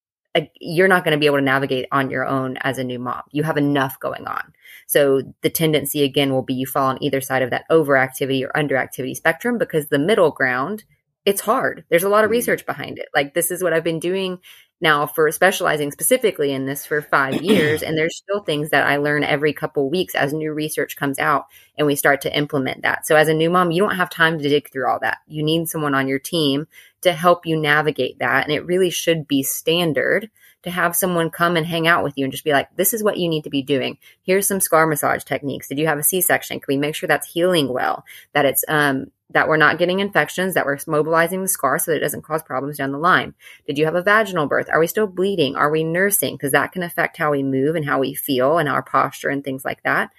[0.60, 3.22] you're not going to be able to navigate on your own as a new mom.
[3.32, 4.52] You have enough going on.
[4.86, 8.52] So the tendency again will be you fall on either side of that overactivity or
[8.52, 10.84] underactivity spectrum because the middle ground,
[11.24, 11.84] it's hard.
[11.90, 12.38] There's a lot of mm-hmm.
[12.38, 13.08] research behind it.
[13.14, 14.38] Like this is what I've been doing
[14.80, 17.82] now for specializing specifically in this for five years.
[17.82, 21.46] And there's still things that I learn every couple weeks as new research comes out
[21.76, 23.06] and we start to implement that.
[23.06, 25.18] So as a new mom, you don't have time to dig through all that.
[25.26, 26.66] You need someone on your team
[27.02, 28.44] to help you navigate that.
[28.44, 30.30] And it really should be standard
[30.62, 33.02] to have someone come and hang out with you and just be like, this is
[33.02, 33.96] what you need to be doing.
[34.22, 35.68] Here's some scar massage techniques.
[35.68, 36.60] Did you have a C section?
[36.60, 38.04] Can we make sure that's healing well?
[38.34, 41.98] That it's, um, that we're not getting infections, that we're mobilizing the scar so that
[41.98, 43.34] it doesn't cause problems down the line.
[43.66, 44.68] Did you have a vaginal birth?
[44.70, 45.56] Are we still bleeding?
[45.56, 46.34] Are we nursing?
[46.34, 49.42] Because that can affect how we move and how we feel and our posture and
[49.42, 50.10] things like that.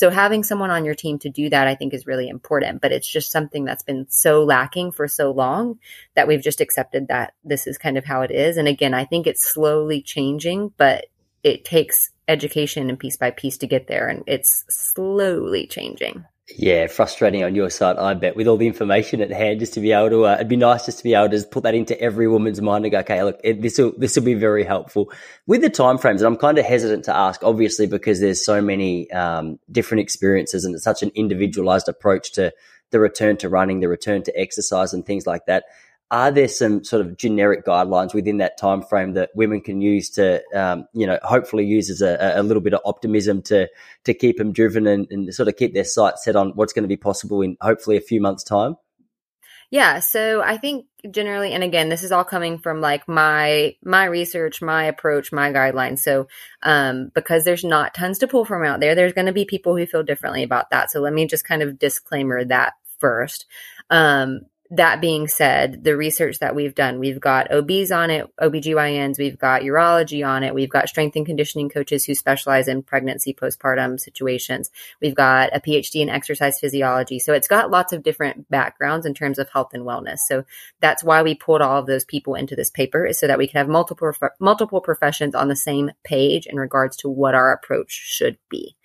[0.00, 2.90] So having someone on your team to do that, I think is really important, but
[2.90, 5.78] it's just something that's been so lacking for so long
[6.14, 8.56] that we've just accepted that this is kind of how it is.
[8.56, 11.08] And again, I think it's slowly changing, but
[11.44, 14.08] it takes education and piece by piece to get there.
[14.08, 16.24] And it's slowly changing.
[16.56, 19.80] Yeah, frustrating on your side, I bet, with all the information at hand, just to
[19.80, 20.26] be able to.
[20.26, 22.84] Uh, it'd be nice just to be able to put that into every woman's mind
[22.84, 25.12] and go, okay, look, this will this will be very helpful
[25.46, 26.18] with the timeframes.
[26.18, 30.64] And I'm kind of hesitant to ask, obviously, because there's so many um, different experiences
[30.64, 32.52] and it's such an individualized approach to
[32.90, 35.64] the return to running, the return to exercise, and things like that
[36.10, 40.10] are there some sort of generic guidelines within that time frame that women can use
[40.10, 43.68] to um, you know hopefully use as a, a, little bit of optimism to
[44.04, 46.82] to keep them driven and, and sort of keep their sights set on what's going
[46.82, 48.76] to be possible in hopefully a few months time?
[49.70, 54.04] Yeah so i think generally and again this is all coming from like my my
[54.04, 56.00] research my approach my guidelines.
[56.00, 56.26] So
[56.64, 59.76] um because there's not tons to pull from out there there's going to be people
[59.76, 60.90] who feel differently about that.
[60.90, 63.46] So let me just kind of disclaimer that first.
[63.90, 64.40] Um
[64.72, 69.38] that being said, the research that we've done, we've got OBs on it, OBGYNs, we've
[69.38, 73.98] got urology on it, we've got strength and conditioning coaches who specialize in pregnancy, postpartum
[73.98, 74.70] situations.
[75.00, 77.18] We've got a PhD in exercise physiology.
[77.18, 80.18] So it's got lots of different backgrounds in terms of health and wellness.
[80.20, 80.44] So
[80.80, 83.48] that's why we pulled all of those people into this paper is so that we
[83.48, 87.90] can have multiple, multiple professions on the same page in regards to what our approach
[87.90, 88.76] should be.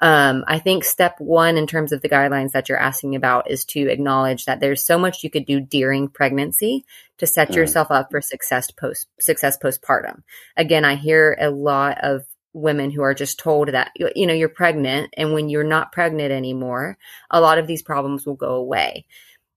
[0.00, 3.64] Um, I think step one in terms of the guidelines that you're asking about is
[3.66, 6.84] to acknowledge that there's so much you could do during pregnancy
[7.18, 7.56] to set mm.
[7.56, 10.22] yourself up for success post success postpartum.
[10.56, 14.48] Again, I hear a lot of women who are just told that you know you're
[14.48, 16.96] pregnant and when you're not pregnant anymore,
[17.30, 19.04] a lot of these problems will go away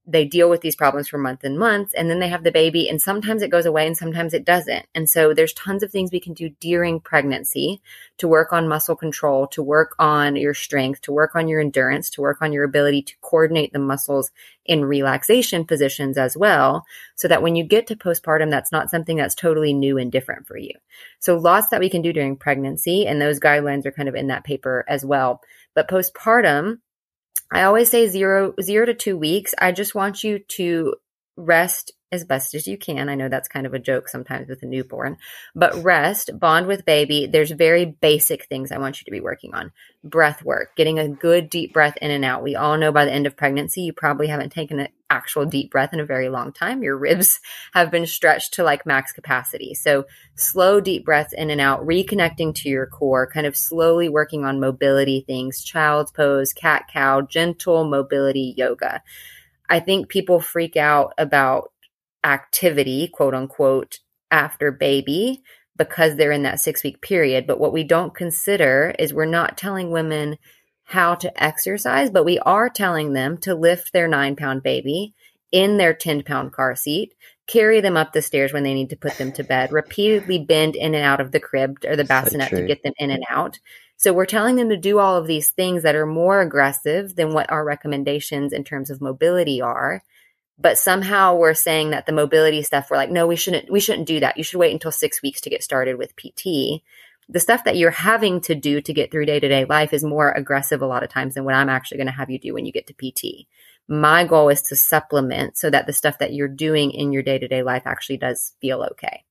[0.06, 2.90] they deal with these problems for months and months and then they have the baby
[2.90, 4.86] and sometimes it goes away and sometimes it doesn't.
[4.94, 7.82] And so there's tons of things we can do during pregnancy
[8.18, 12.10] to work on muscle control to work on your strength to work on your endurance
[12.12, 14.32] to work on your ability to coordinate the muscles
[14.66, 16.86] in relaxation positions as well
[17.16, 20.46] so that when you get to postpartum that's not something that's totally new and different
[20.48, 20.74] for you.
[21.20, 24.28] So lots that we can do during pregnancy and those guidelines are kind of in
[24.28, 25.42] that paper as well.
[25.74, 26.80] But postpartum
[27.54, 29.54] I always say zero, zero to two weeks.
[29.60, 30.96] I just want you to
[31.36, 33.10] rest as best as you can.
[33.10, 35.18] I know that's kind of a joke sometimes with a newborn,
[35.56, 37.26] but rest, bond with baby.
[37.26, 39.72] There's very basic things I want you to be working on.
[40.04, 42.44] Breath work, getting a good deep breath in and out.
[42.44, 45.72] We all know by the end of pregnancy, you probably haven't taken an actual deep
[45.72, 46.84] breath in a very long time.
[46.84, 47.40] Your ribs
[47.74, 49.74] have been stretched to like max capacity.
[49.74, 54.46] So slow deep breaths in and out, reconnecting to your core, kind of slowly working
[54.46, 59.02] on mobility things, child's pose, cat cow, gentle mobility yoga.
[59.70, 61.72] I think people freak out about
[62.24, 64.00] activity, quote unquote,
[64.32, 65.44] after baby
[65.78, 67.48] because they're in that six week period.
[67.48, 70.38] But what we don't consider is we're not telling women
[70.86, 75.14] how to exercise, but we are telling them to lift their nine pound baby
[75.52, 77.14] in their 10 pound car seat,
[77.48, 80.76] carry them up the stairs when they need to put them to bed, repeatedly bend
[80.76, 83.24] in and out of the crib or the bassinet so to get them in and
[83.30, 83.60] out.
[84.04, 87.32] So we're telling them to do all of these things that are more aggressive than
[87.32, 90.04] what our recommendations in terms of mobility are.
[90.60, 94.10] But somehow we're saying that the mobility stuff we're like no we shouldn't we shouldn't
[94.10, 94.38] do that.
[94.38, 96.84] You should wait until six weeks to get started with pt
[97.30, 100.82] the stuff that you're having to do to get through day-to-day life is more aggressive
[100.82, 102.74] a lot of times than what i'm actually going to have you do when you
[102.74, 103.48] get to pt
[103.88, 107.64] my goal is to supplement so that the stuff that you're doing in your day-to-day
[107.64, 109.24] life actually does feel okay.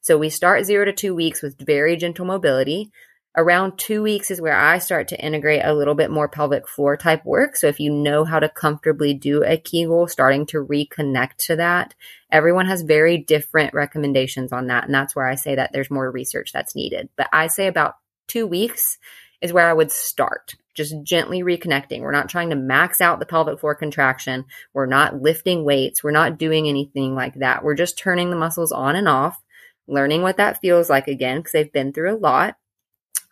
[0.00, 2.90] So we start zero to two weeks with very gentle mobility
[3.36, 6.96] Around two weeks is where I start to integrate a little bit more pelvic floor
[6.96, 7.56] type work.
[7.56, 11.94] So if you know how to comfortably do a Kegel, starting to reconnect to that.
[12.30, 14.84] Everyone has very different recommendations on that.
[14.84, 17.08] And that's where I say that there's more research that's needed.
[17.16, 17.96] But I say about
[18.28, 18.98] two weeks
[19.40, 22.00] is where I would start just gently reconnecting.
[22.00, 24.44] We're not trying to max out the pelvic floor contraction.
[24.72, 26.04] We're not lifting weights.
[26.04, 27.64] We're not doing anything like that.
[27.64, 29.42] We're just turning the muscles on and off,
[29.88, 32.56] learning what that feels like again, because they've been through a lot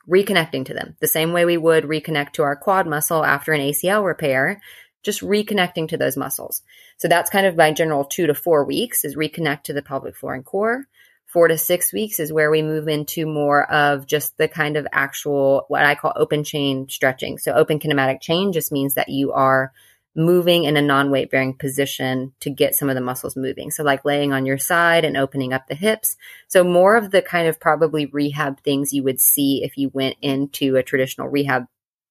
[0.09, 3.61] reconnecting to them the same way we would reconnect to our quad muscle after an
[3.61, 4.61] ACL repair,
[5.03, 6.63] just reconnecting to those muscles.
[6.97, 10.17] So that's kind of my general two to four weeks is reconnect to the pelvic
[10.17, 10.87] floor and core.
[11.27, 14.87] Four to six weeks is where we move into more of just the kind of
[14.93, 17.39] actual, what I call open chain stretching.
[17.39, 19.73] So open kinematic chain just means that you are
[20.15, 23.71] moving in a non weight bearing position to get some of the muscles moving.
[23.71, 26.17] So, like laying on your side and opening up the hips.
[26.49, 30.17] So, more of the kind of probably rehab things you would see if you went
[30.21, 31.67] into a traditional rehab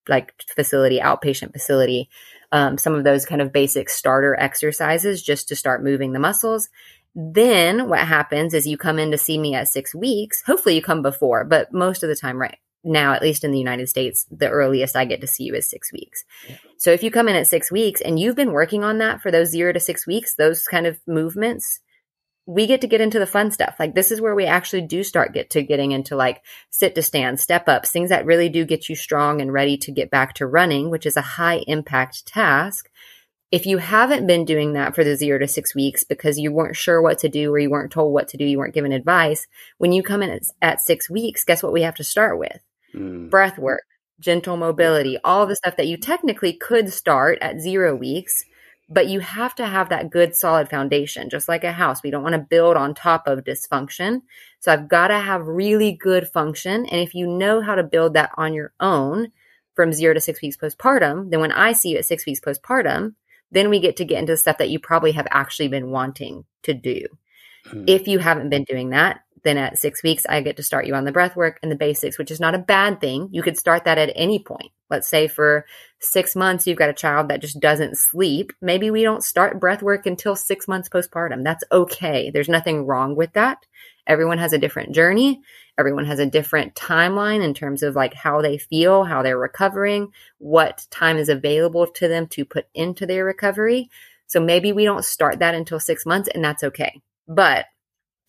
[0.09, 2.09] like facility, outpatient facility.
[2.51, 6.69] Um, some of those kind of basic starter exercises just to start moving the muscles.
[7.13, 10.41] Then what happens is you come in to see me at six weeks.
[10.45, 13.59] Hopefully you come before, but most of the time, right now, at least in the
[13.59, 16.23] United States, the earliest I get to see you is six weeks.
[16.77, 19.29] So if you come in at six weeks and you've been working on that for
[19.29, 21.79] those zero to six weeks, those kind of movements,
[22.47, 23.75] we get to get into the fun stuff.
[23.79, 26.41] Like this is where we actually do start get to getting into like
[26.71, 29.91] sit to stand, step ups, things that really do get you strong and ready to
[29.91, 32.89] get back to running, which is a high impact task.
[33.51, 36.77] If you haven't been doing that for the zero to six weeks because you weren't
[36.77, 39.45] sure what to do or you weren't told what to do, you weren't given advice,
[39.77, 42.61] when you come in at, at six weeks, guess what we have to start with?
[42.93, 43.29] Mm.
[43.29, 43.83] breath work,
[44.19, 48.45] gentle mobility, all the stuff that you technically could start at zero weeks,
[48.89, 52.03] but you have to have that good solid foundation, just like a house.
[52.03, 54.21] We don't want to build on top of dysfunction.
[54.59, 56.85] So I've got to have really good function.
[56.85, 59.31] And if you know how to build that on your own
[59.75, 63.15] from zero to six weeks postpartum, then when I see you at six weeks postpartum,
[63.51, 66.45] then we get to get into the stuff that you probably have actually been wanting
[66.63, 67.05] to do.
[67.67, 67.85] Mm.
[67.87, 70.93] If you haven't been doing that, then at six weeks, I get to start you
[70.93, 73.29] on the breath work and the basics, which is not a bad thing.
[73.31, 74.71] You could start that at any point.
[74.89, 75.65] Let's say for
[75.99, 78.51] six months, you've got a child that just doesn't sleep.
[78.61, 81.43] Maybe we don't start breath work until six months postpartum.
[81.43, 82.29] That's okay.
[82.29, 83.65] There's nothing wrong with that.
[84.05, 85.41] Everyone has a different journey.
[85.77, 90.11] Everyone has a different timeline in terms of like how they feel, how they're recovering,
[90.37, 93.89] what time is available to them to put into their recovery.
[94.27, 97.01] So maybe we don't start that until six months and that's okay.
[97.27, 97.65] But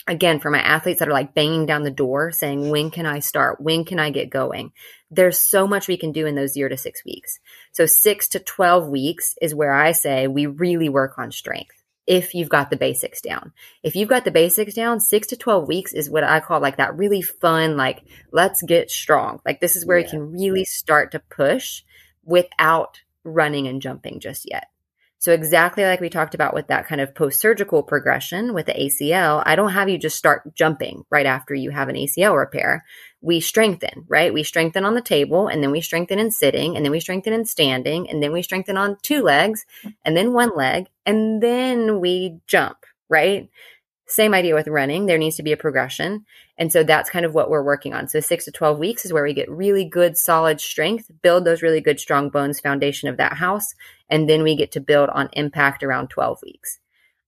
[0.07, 3.21] again, for my athletes that are like banging down the door saying, when can I
[3.21, 3.61] start?
[3.61, 4.73] When can I get going?
[5.11, 7.39] There's so much we can do in those zero to six weeks.
[7.73, 11.77] So six to 12 weeks is where I say we really work on strength.
[12.05, 13.53] If you've got the basics down,
[13.85, 16.79] if you've got the basics down, six to 12 weeks is what I call like
[16.79, 19.41] that really fun, like, let's get strong.
[19.47, 20.07] Like, this is where yeah.
[20.07, 21.83] you can really start to push
[22.25, 24.72] without running and jumping just yet.
[25.23, 29.41] So exactly like we talked about with that kind of post-surgical progression with the ACL,
[29.47, 32.85] I don't have you just start jumping right after you have an ACL repair.
[33.21, 34.35] We strengthen, right?
[34.35, 37.35] We strengthen on the table and then we strengthen in sitting and then we strengthen
[37.35, 39.65] in standing and then we strengthen on two legs
[40.05, 43.49] and then one leg and then we jump, right?
[44.13, 45.07] Same idea with running.
[45.07, 46.27] There needs to be a progression.
[46.59, 48.09] And so that's kind of what we're working on.
[48.09, 51.63] So six to 12 weeks is where we get really good, solid strength, build those
[51.63, 53.75] really good, strong bones foundation of that house.
[54.11, 56.79] And then we get to build on impact around 12 weeks.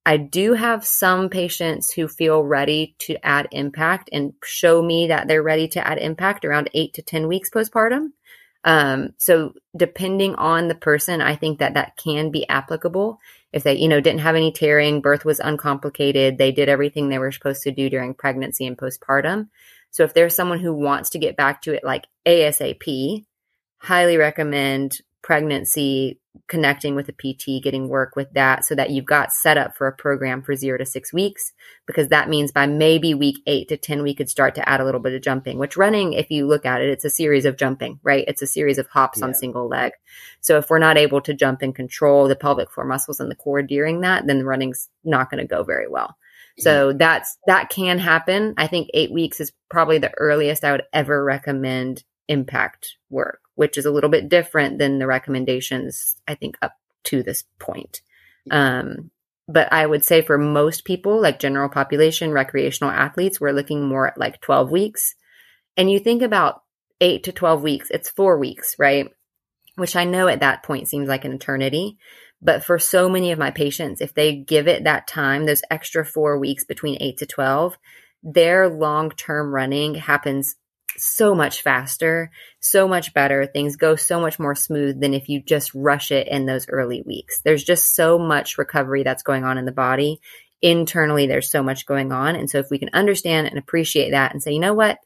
[0.04, 5.26] I do have some patients who feel ready to add impact and show me that
[5.26, 8.08] they're ready to add impact around eight to 10 weeks postpartum.
[8.64, 13.18] Um, so depending on the person, I think that that can be applicable.
[13.54, 17.20] If they, you know, didn't have any tearing, birth was uncomplicated, they did everything they
[17.20, 19.48] were supposed to do during pregnancy and postpartum.
[19.92, 23.24] So if there's someone who wants to get back to it like ASAP,
[23.78, 29.32] highly recommend pregnancy, connecting with a PT, getting work with that so that you've got
[29.32, 31.52] set up for a program for zero to six weeks,
[31.86, 34.84] because that means by maybe week eight to 10, we could start to add a
[34.84, 37.56] little bit of jumping, which running, if you look at it, it's a series of
[37.56, 38.26] jumping, right?
[38.28, 39.26] It's a series of hops yeah.
[39.26, 39.92] on single leg.
[40.42, 43.36] So if we're not able to jump and control the pelvic floor muscles and the
[43.36, 46.16] core during that, then the running's not going to go very well.
[46.58, 48.54] So that's, that can happen.
[48.56, 53.78] I think eight weeks is probably the earliest I would ever recommend impact work which
[53.78, 56.74] is a little bit different than the recommendations, I think, up
[57.04, 58.00] to this point.
[58.50, 59.10] Um,
[59.46, 64.08] but I would say for most people, like general population, recreational athletes, we're looking more
[64.08, 65.14] at like 12 weeks.
[65.76, 66.62] And you think about
[67.00, 69.08] eight to 12 weeks, it's four weeks, right?
[69.76, 71.98] Which I know at that point seems like an eternity.
[72.40, 76.04] But for so many of my patients, if they give it that time, those extra
[76.04, 77.76] four weeks between eight to 12,
[78.22, 80.56] their long term running happens
[80.96, 82.30] so much faster,
[82.60, 83.46] so much better.
[83.46, 87.02] Things go so much more smooth than if you just rush it in those early
[87.02, 87.40] weeks.
[87.42, 90.20] There's just so much recovery that's going on in the body.
[90.62, 92.36] Internally, there's so much going on.
[92.36, 94.98] And so if we can understand and appreciate that and say, you know what?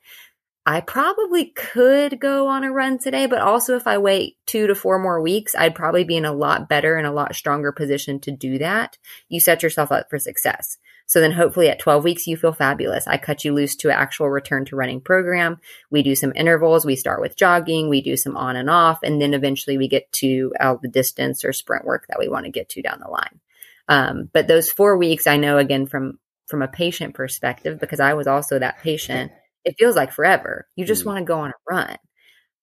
[0.65, 4.75] I probably could go on a run today, but also if I wait two to
[4.75, 8.21] four more weeks, I'd probably be in a lot better and a lot stronger position
[8.21, 8.99] to do that.
[9.31, 10.77] You set yourself up for success.
[11.09, 13.07] So then hopefully at 12 weeks, you feel fabulous.
[13.07, 15.59] I cut you loose to an actual return to running program.
[15.91, 16.85] We do some intervals.
[16.85, 17.89] We start with jogging.
[17.89, 18.99] We do some on and off.
[19.03, 22.45] And then eventually we get to uh, the distance or sprint work that we want
[22.45, 23.41] to get to down the line.
[23.89, 28.13] Um, but those four weeks, I know again from, from a patient perspective, because I
[28.13, 29.33] was also that patient,
[29.65, 30.69] it feels like forever.
[30.77, 31.07] You just mm.
[31.07, 31.97] want to go on a run.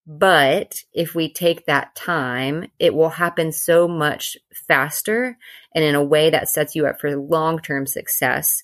[0.07, 5.37] But if we take that time, it will happen so much faster
[5.73, 8.63] and in a way that sets you up for long term success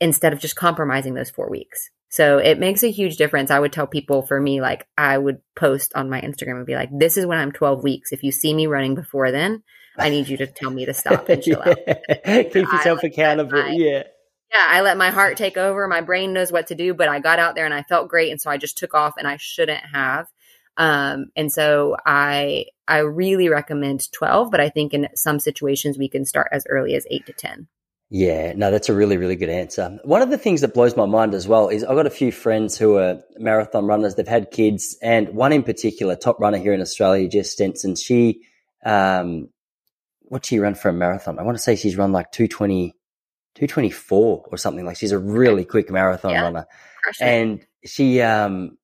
[0.00, 1.90] instead of just compromising those four weeks.
[2.08, 3.50] So it makes a huge difference.
[3.50, 6.76] I would tell people for me, like, I would post on my Instagram and be
[6.76, 8.12] like, this is when I'm 12 weeks.
[8.12, 9.64] If you see me running before then,
[9.98, 11.76] I need you to tell me to stop and chill out.
[12.24, 13.60] Keep yourself accountable.
[13.60, 14.04] My, yeah.
[14.52, 14.66] Yeah.
[14.68, 15.88] I let my heart take over.
[15.88, 18.30] My brain knows what to do, but I got out there and I felt great.
[18.30, 20.28] And so I just took off and I shouldn't have.
[20.76, 26.08] Um, and so I I really recommend 12, but I think in some situations we
[26.08, 27.68] can start as early as 8 to 10.
[28.10, 29.98] Yeah, no, that's a really, really good answer.
[30.04, 32.30] One of the things that blows my mind as well is I've got a few
[32.30, 34.14] friends who are marathon runners.
[34.14, 37.96] They've had kids, and one in particular, top runner here in Australia, Jess Stenson.
[37.96, 38.42] She,
[38.84, 39.48] um,
[40.22, 41.38] what she run for a marathon?
[41.38, 42.94] I want to say she's run like 220,
[43.54, 44.96] 224 or something like.
[44.96, 46.42] She's a really quick marathon yeah.
[46.42, 46.66] runner,
[47.20, 48.76] and she, um,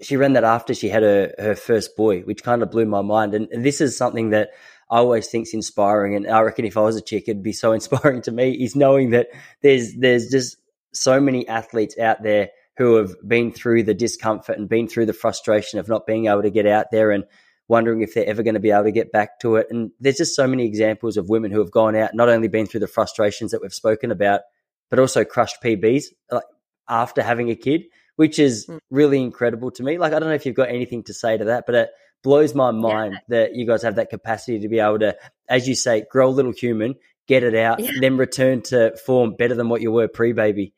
[0.00, 3.02] she ran that after she had her, her first boy, which kind of blew my
[3.02, 3.34] mind.
[3.34, 4.50] And, and this is something that
[4.90, 6.14] I always think's inspiring.
[6.14, 8.76] And I reckon if I was a chick, it'd be so inspiring to me is
[8.76, 9.28] knowing that
[9.62, 10.56] there's, there's just
[10.92, 15.12] so many athletes out there who have been through the discomfort and been through the
[15.12, 17.24] frustration of not being able to get out there and
[17.66, 19.66] wondering if they're ever going to be able to get back to it.
[19.68, 22.66] And there's just so many examples of women who have gone out, not only been
[22.66, 24.42] through the frustrations that we've spoken about,
[24.90, 26.44] but also crushed PBs like,
[26.88, 27.82] after having a kid
[28.18, 28.80] which is mm.
[28.90, 29.96] really incredible to me.
[29.96, 31.90] Like, I don't know if you've got anything to say to that, but it
[32.24, 33.20] blows my mind yeah.
[33.28, 35.16] that you guys have that capacity to be able to,
[35.48, 36.96] as you say, grow a little human,
[37.28, 37.92] get it out, yeah.
[38.00, 40.74] then return to form better than what you were pre baby.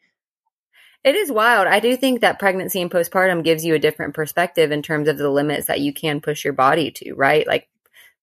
[1.02, 1.66] It is wild.
[1.66, 5.16] I do think that pregnancy and postpartum gives you a different perspective in terms of
[5.16, 7.46] the limits that you can push your body to, right?
[7.46, 7.70] Like,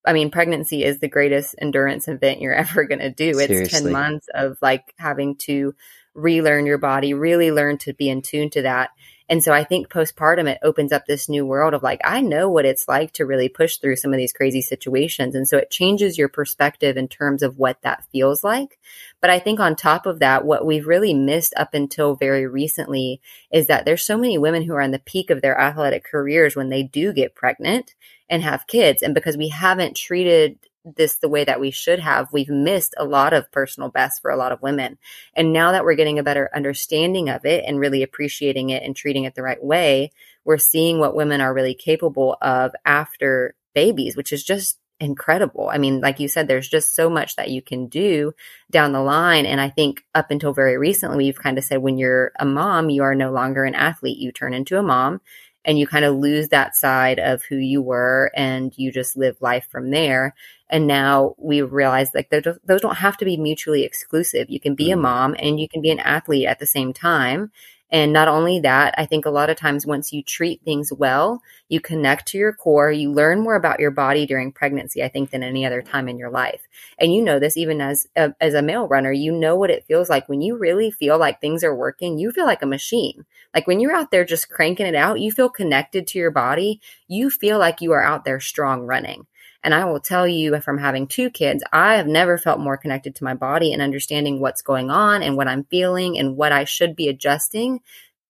[0.05, 3.30] I mean, pregnancy is the greatest endurance event you're ever going to do.
[3.30, 3.82] It's Seriously.
[3.82, 5.74] 10 months of like having to
[6.18, 8.89] relearn your body, really learn to be in tune to that.
[9.30, 12.49] And so I think postpartum, it opens up this new world of like, I know
[12.49, 15.36] what it's like to really push through some of these crazy situations.
[15.36, 18.80] And so it changes your perspective in terms of what that feels like.
[19.22, 23.22] But I think on top of that, what we've really missed up until very recently
[23.51, 26.55] is that there's so many women who are on the peak of their athletic careers
[26.55, 27.95] when they do get pregnant
[28.30, 29.03] and have kids.
[29.03, 30.57] And because we haven't treated
[30.95, 34.31] this the way that we should have, we've missed a lot of personal best for
[34.31, 34.97] a lot of women.
[35.33, 38.95] And now that we're getting a better understanding of it and really appreciating it and
[38.95, 40.11] treating it the right way,
[40.45, 45.69] we're seeing what women are really capable of after babies, which is just incredible.
[45.71, 48.33] I mean, like you said, there's just so much that you can do
[48.71, 49.45] down the line.
[49.45, 52.89] And I think up until very recently, we've kind of said when you're a mom,
[52.89, 54.17] you are no longer an athlete.
[54.17, 55.21] You turn into a mom
[55.68, 59.36] and you kind of lose that side of who you were and you just live
[59.41, 60.34] life from there.
[60.70, 64.49] And now we realize like those don't have to be mutually exclusive.
[64.49, 65.01] You can be a mm.
[65.01, 67.51] mom and you can be an athlete at the same time.
[67.89, 71.41] And not only that, I think a lot of times once you treat things well,
[71.69, 75.31] you connect to your core, you learn more about your body during pregnancy, I think,
[75.31, 76.67] than any other time in your life.
[76.99, 79.85] And you know this even as a, as a male runner, you know what it
[79.88, 82.17] feels like when you really feel like things are working.
[82.17, 83.25] You feel like a machine.
[83.55, 86.81] Like when you're out there just cranking it out, you feel connected to your body.
[87.07, 89.27] You feel like you are out there strong running.
[89.64, 93.16] And I will tell you from having two kids, I have never felt more connected
[93.16, 96.64] to my body and understanding what's going on and what I'm feeling and what I
[96.64, 97.82] should be adjusting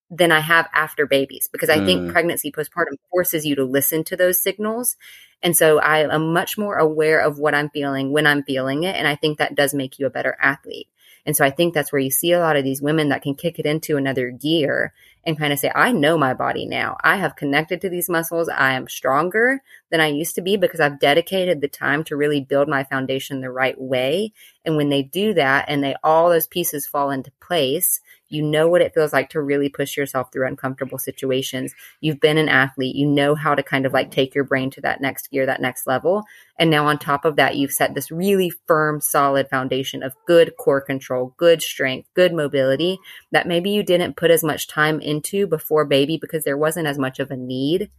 [0.10, 1.86] than I have after babies because I mm.
[1.86, 4.96] think pregnancy postpartum forces you to listen to those signals.
[5.44, 8.96] And so I am much more aware of what I'm feeling when I'm feeling it.
[8.96, 10.88] And I think that does make you a better athlete.
[11.26, 13.36] And so I think that's where you see a lot of these women that can
[13.36, 14.94] kick it into another gear
[15.28, 16.96] and kind of say, I know my body now.
[17.04, 18.48] I have connected to these muscles.
[18.48, 19.62] I am stronger
[19.92, 23.42] than I used to be because I've dedicated the time to really build my foundation
[23.42, 24.32] the right way.
[24.64, 28.00] And when they do that and they all those pieces fall into place,
[28.30, 31.74] you know what it feels like to really push yourself through uncomfortable situations.
[32.02, 32.96] You've been an athlete.
[32.96, 35.62] You know how to kind of like take your brain to that next gear, that
[35.62, 36.24] next level.
[36.60, 40.58] And now on top of that, you've set this really firm, solid foundation of good
[40.58, 43.00] core control, good strength, good mobility
[43.32, 46.98] that maybe you didn't put as much time into before baby because there wasn't as
[46.98, 47.90] much of a need.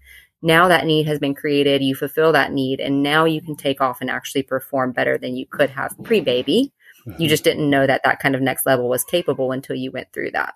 [0.41, 1.83] Now that need has been created.
[1.83, 5.37] You fulfill that need and now you can take off and actually perform better than
[5.37, 6.73] you could have pre baby
[7.09, 7.27] you mm-hmm.
[7.27, 10.33] just didn't know that that kind of next level was capable until you went through
[10.33, 10.55] that.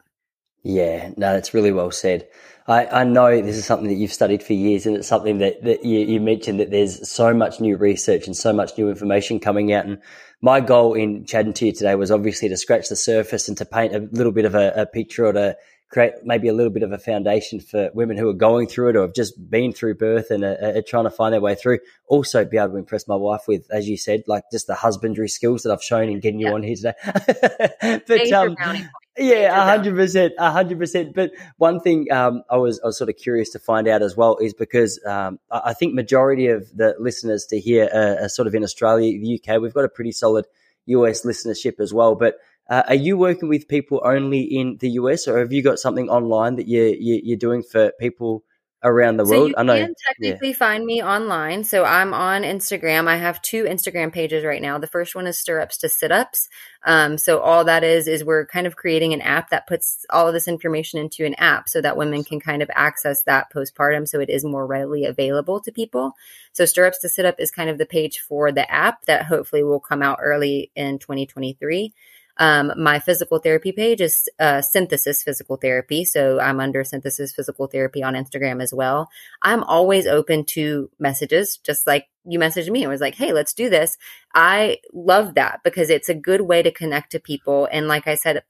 [0.62, 2.28] Yeah, no, that's really well said.
[2.68, 5.64] I, I know this is something that you've studied for years, and it's something that,
[5.64, 9.40] that you, you mentioned that there's so much new research and so much new information
[9.40, 9.86] coming out.
[9.86, 9.98] And
[10.40, 13.64] my goal in chatting to you today was obviously to scratch the surface and to
[13.64, 15.56] paint a little bit of a, a picture or to
[15.92, 18.96] create maybe a little bit of a foundation for women who are going through it
[18.96, 21.78] or have just been through birth and are, are, trying to find their way through.
[22.08, 25.28] Also, be able to impress my wife with, as you said, like just the husbandry
[25.28, 26.94] skills that I've shown in getting you on here today.
[28.06, 28.56] but um,
[29.18, 31.14] yeah, hundred percent, hundred percent.
[31.14, 34.16] But one thing um, I was I was sort of curious to find out as
[34.16, 38.48] well is because um, I think majority of the listeners to here are, are sort
[38.48, 39.60] of in Australia, the UK.
[39.60, 40.46] We've got a pretty solid
[40.86, 42.36] US listenership as well, but
[42.68, 46.08] uh, are you working with people only in the US, or have you got something
[46.08, 48.44] online that you, you are doing for people
[48.84, 49.48] around the so world?
[49.50, 49.76] You I know.
[49.76, 50.54] can technically yeah.
[50.54, 51.64] find me online.
[51.64, 53.08] So I'm on Instagram.
[53.08, 54.78] I have two Instagram pages right now.
[54.78, 56.48] The first one is Stirrups to Sit Ups.
[56.84, 60.28] Um, so all that is is we're kind of creating an app that puts all
[60.28, 64.08] of this information into an app so that women can kind of access that postpartum.
[64.08, 66.14] So it is more readily available to people.
[66.52, 69.62] So Stirrups to Sit Up is kind of the page for the app that hopefully
[69.62, 71.92] will come out early in 2023.
[72.38, 76.04] Um, my physical therapy page is uh, Synthesis Physical Therapy.
[76.04, 79.08] So I'm under Synthesis Physical Therapy on Instagram as well.
[79.42, 82.82] I'm always open to messages, just like you messaged me.
[82.82, 83.98] It was like, hey, let's do this.
[84.34, 87.68] I love that because it's a good way to connect to people.
[87.70, 88.42] And like I said,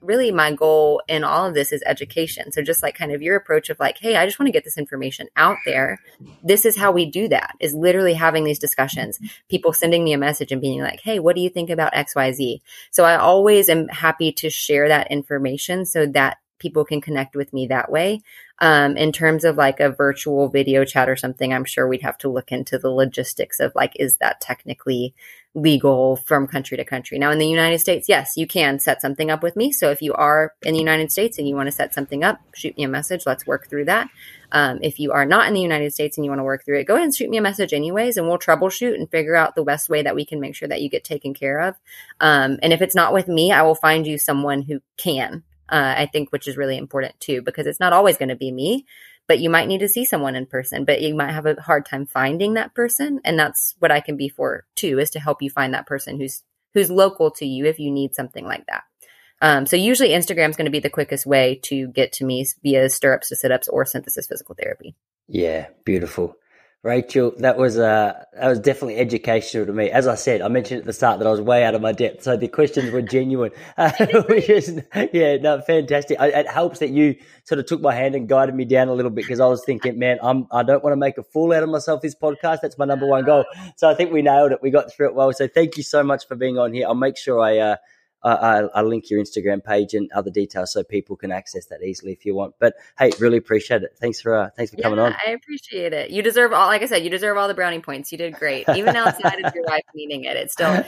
[0.00, 2.52] really my goal in all of this is education.
[2.52, 4.64] So just like kind of your approach of like, hey, I just want to get
[4.64, 5.98] this information out there.
[6.42, 9.18] This is how we do that is literally having these discussions.
[9.48, 12.60] People sending me a message and being like, hey, what do you think about XYZ?
[12.90, 17.52] So I always am happy to share that information so that people can connect with
[17.52, 18.20] me that way.
[18.60, 22.18] Um, in terms of like a virtual video chat or something, I'm sure we'd have
[22.18, 25.14] to look into the logistics of like, is that technically
[25.60, 27.18] legal from country to country.
[27.18, 29.72] Now, in the United States, yes, you can set something up with me.
[29.72, 32.40] So if you are in the United States and you want to set something up,
[32.54, 33.24] shoot me a message.
[33.26, 34.08] Let's work through that.
[34.52, 36.78] Um, if you are not in the United States and you want to work through
[36.78, 39.54] it, go ahead and shoot me a message anyways, and we'll troubleshoot and figure out
[39.54, 41.74] the best way that we can make sure that you get taken care of.
[42.20, 45.44] Um, and if it's not with me, I will find you someone who can.
[45.70, 48.50] Uh, I think, which is really important too, because it's not always going to be
[48.50, 48.86] me
[49.28, 51.86] but you might need to see someone in person, but you might have a hard
[51.86, 53.20] time finding that person.
[53.24, 56.18] And that's what I can be for too, is to help you find that person
[56.18, 56.42] who's,
[56.74, 58.84] who's local to you if you need something like that.
[59.40, 62.44] Um, so usually Instagram is going to be the quickest way to get to me
[62.62, 64.96] via stirrups to sit ups or synthesis physical therapy.
[65.28, 66.36] Yeah, beautiful.
[66.84, 69.90] Rachel, that was uh, that was definitely educational to me.
[69.90, 71.90] As I said, I mentioned at the start that I was way out of my
[71.90, 73.50] depth, so the questions were genuine.
[73.78, 76.20] Uh, which is, yeah, no, fantastic.
[76.20, 78.92] I, it helps that you sort of took my hand and guided me down a
[78.92, 81.52] little bit because I was thinking, man, I'm I don't want to make a fool
[81.52, 82.02] out of myself.
[82.02, 83.44] This podcast, that's my number one goal.
[83.76, 84.58] So I think we nailed it.
[84.62, 85.32] We got through it well.
[85.32, 86.86] So thank you so much for being on here.
[86.86, 87.58] I'll make sure I.
[87.58, 87.76] Uh,
[88.22, 92.12] I, I, link your Instagram page and other details so people can access that easily
[92.12, 92.54] if you want.
[92.58, 93.96] But hey, really appreciate it.
[94.00, 95.14] Thanks for uh, thanks for coming on.
[95.24, 96.10] I appreciate it.
[96.10, 96.66] You deserve all.
[96.66, 98.10] Like I said, you deserve all the brownie points.
[98.10, 100.36] You did great, even outside of your life meaning it.
[100.36, 100.84] It's still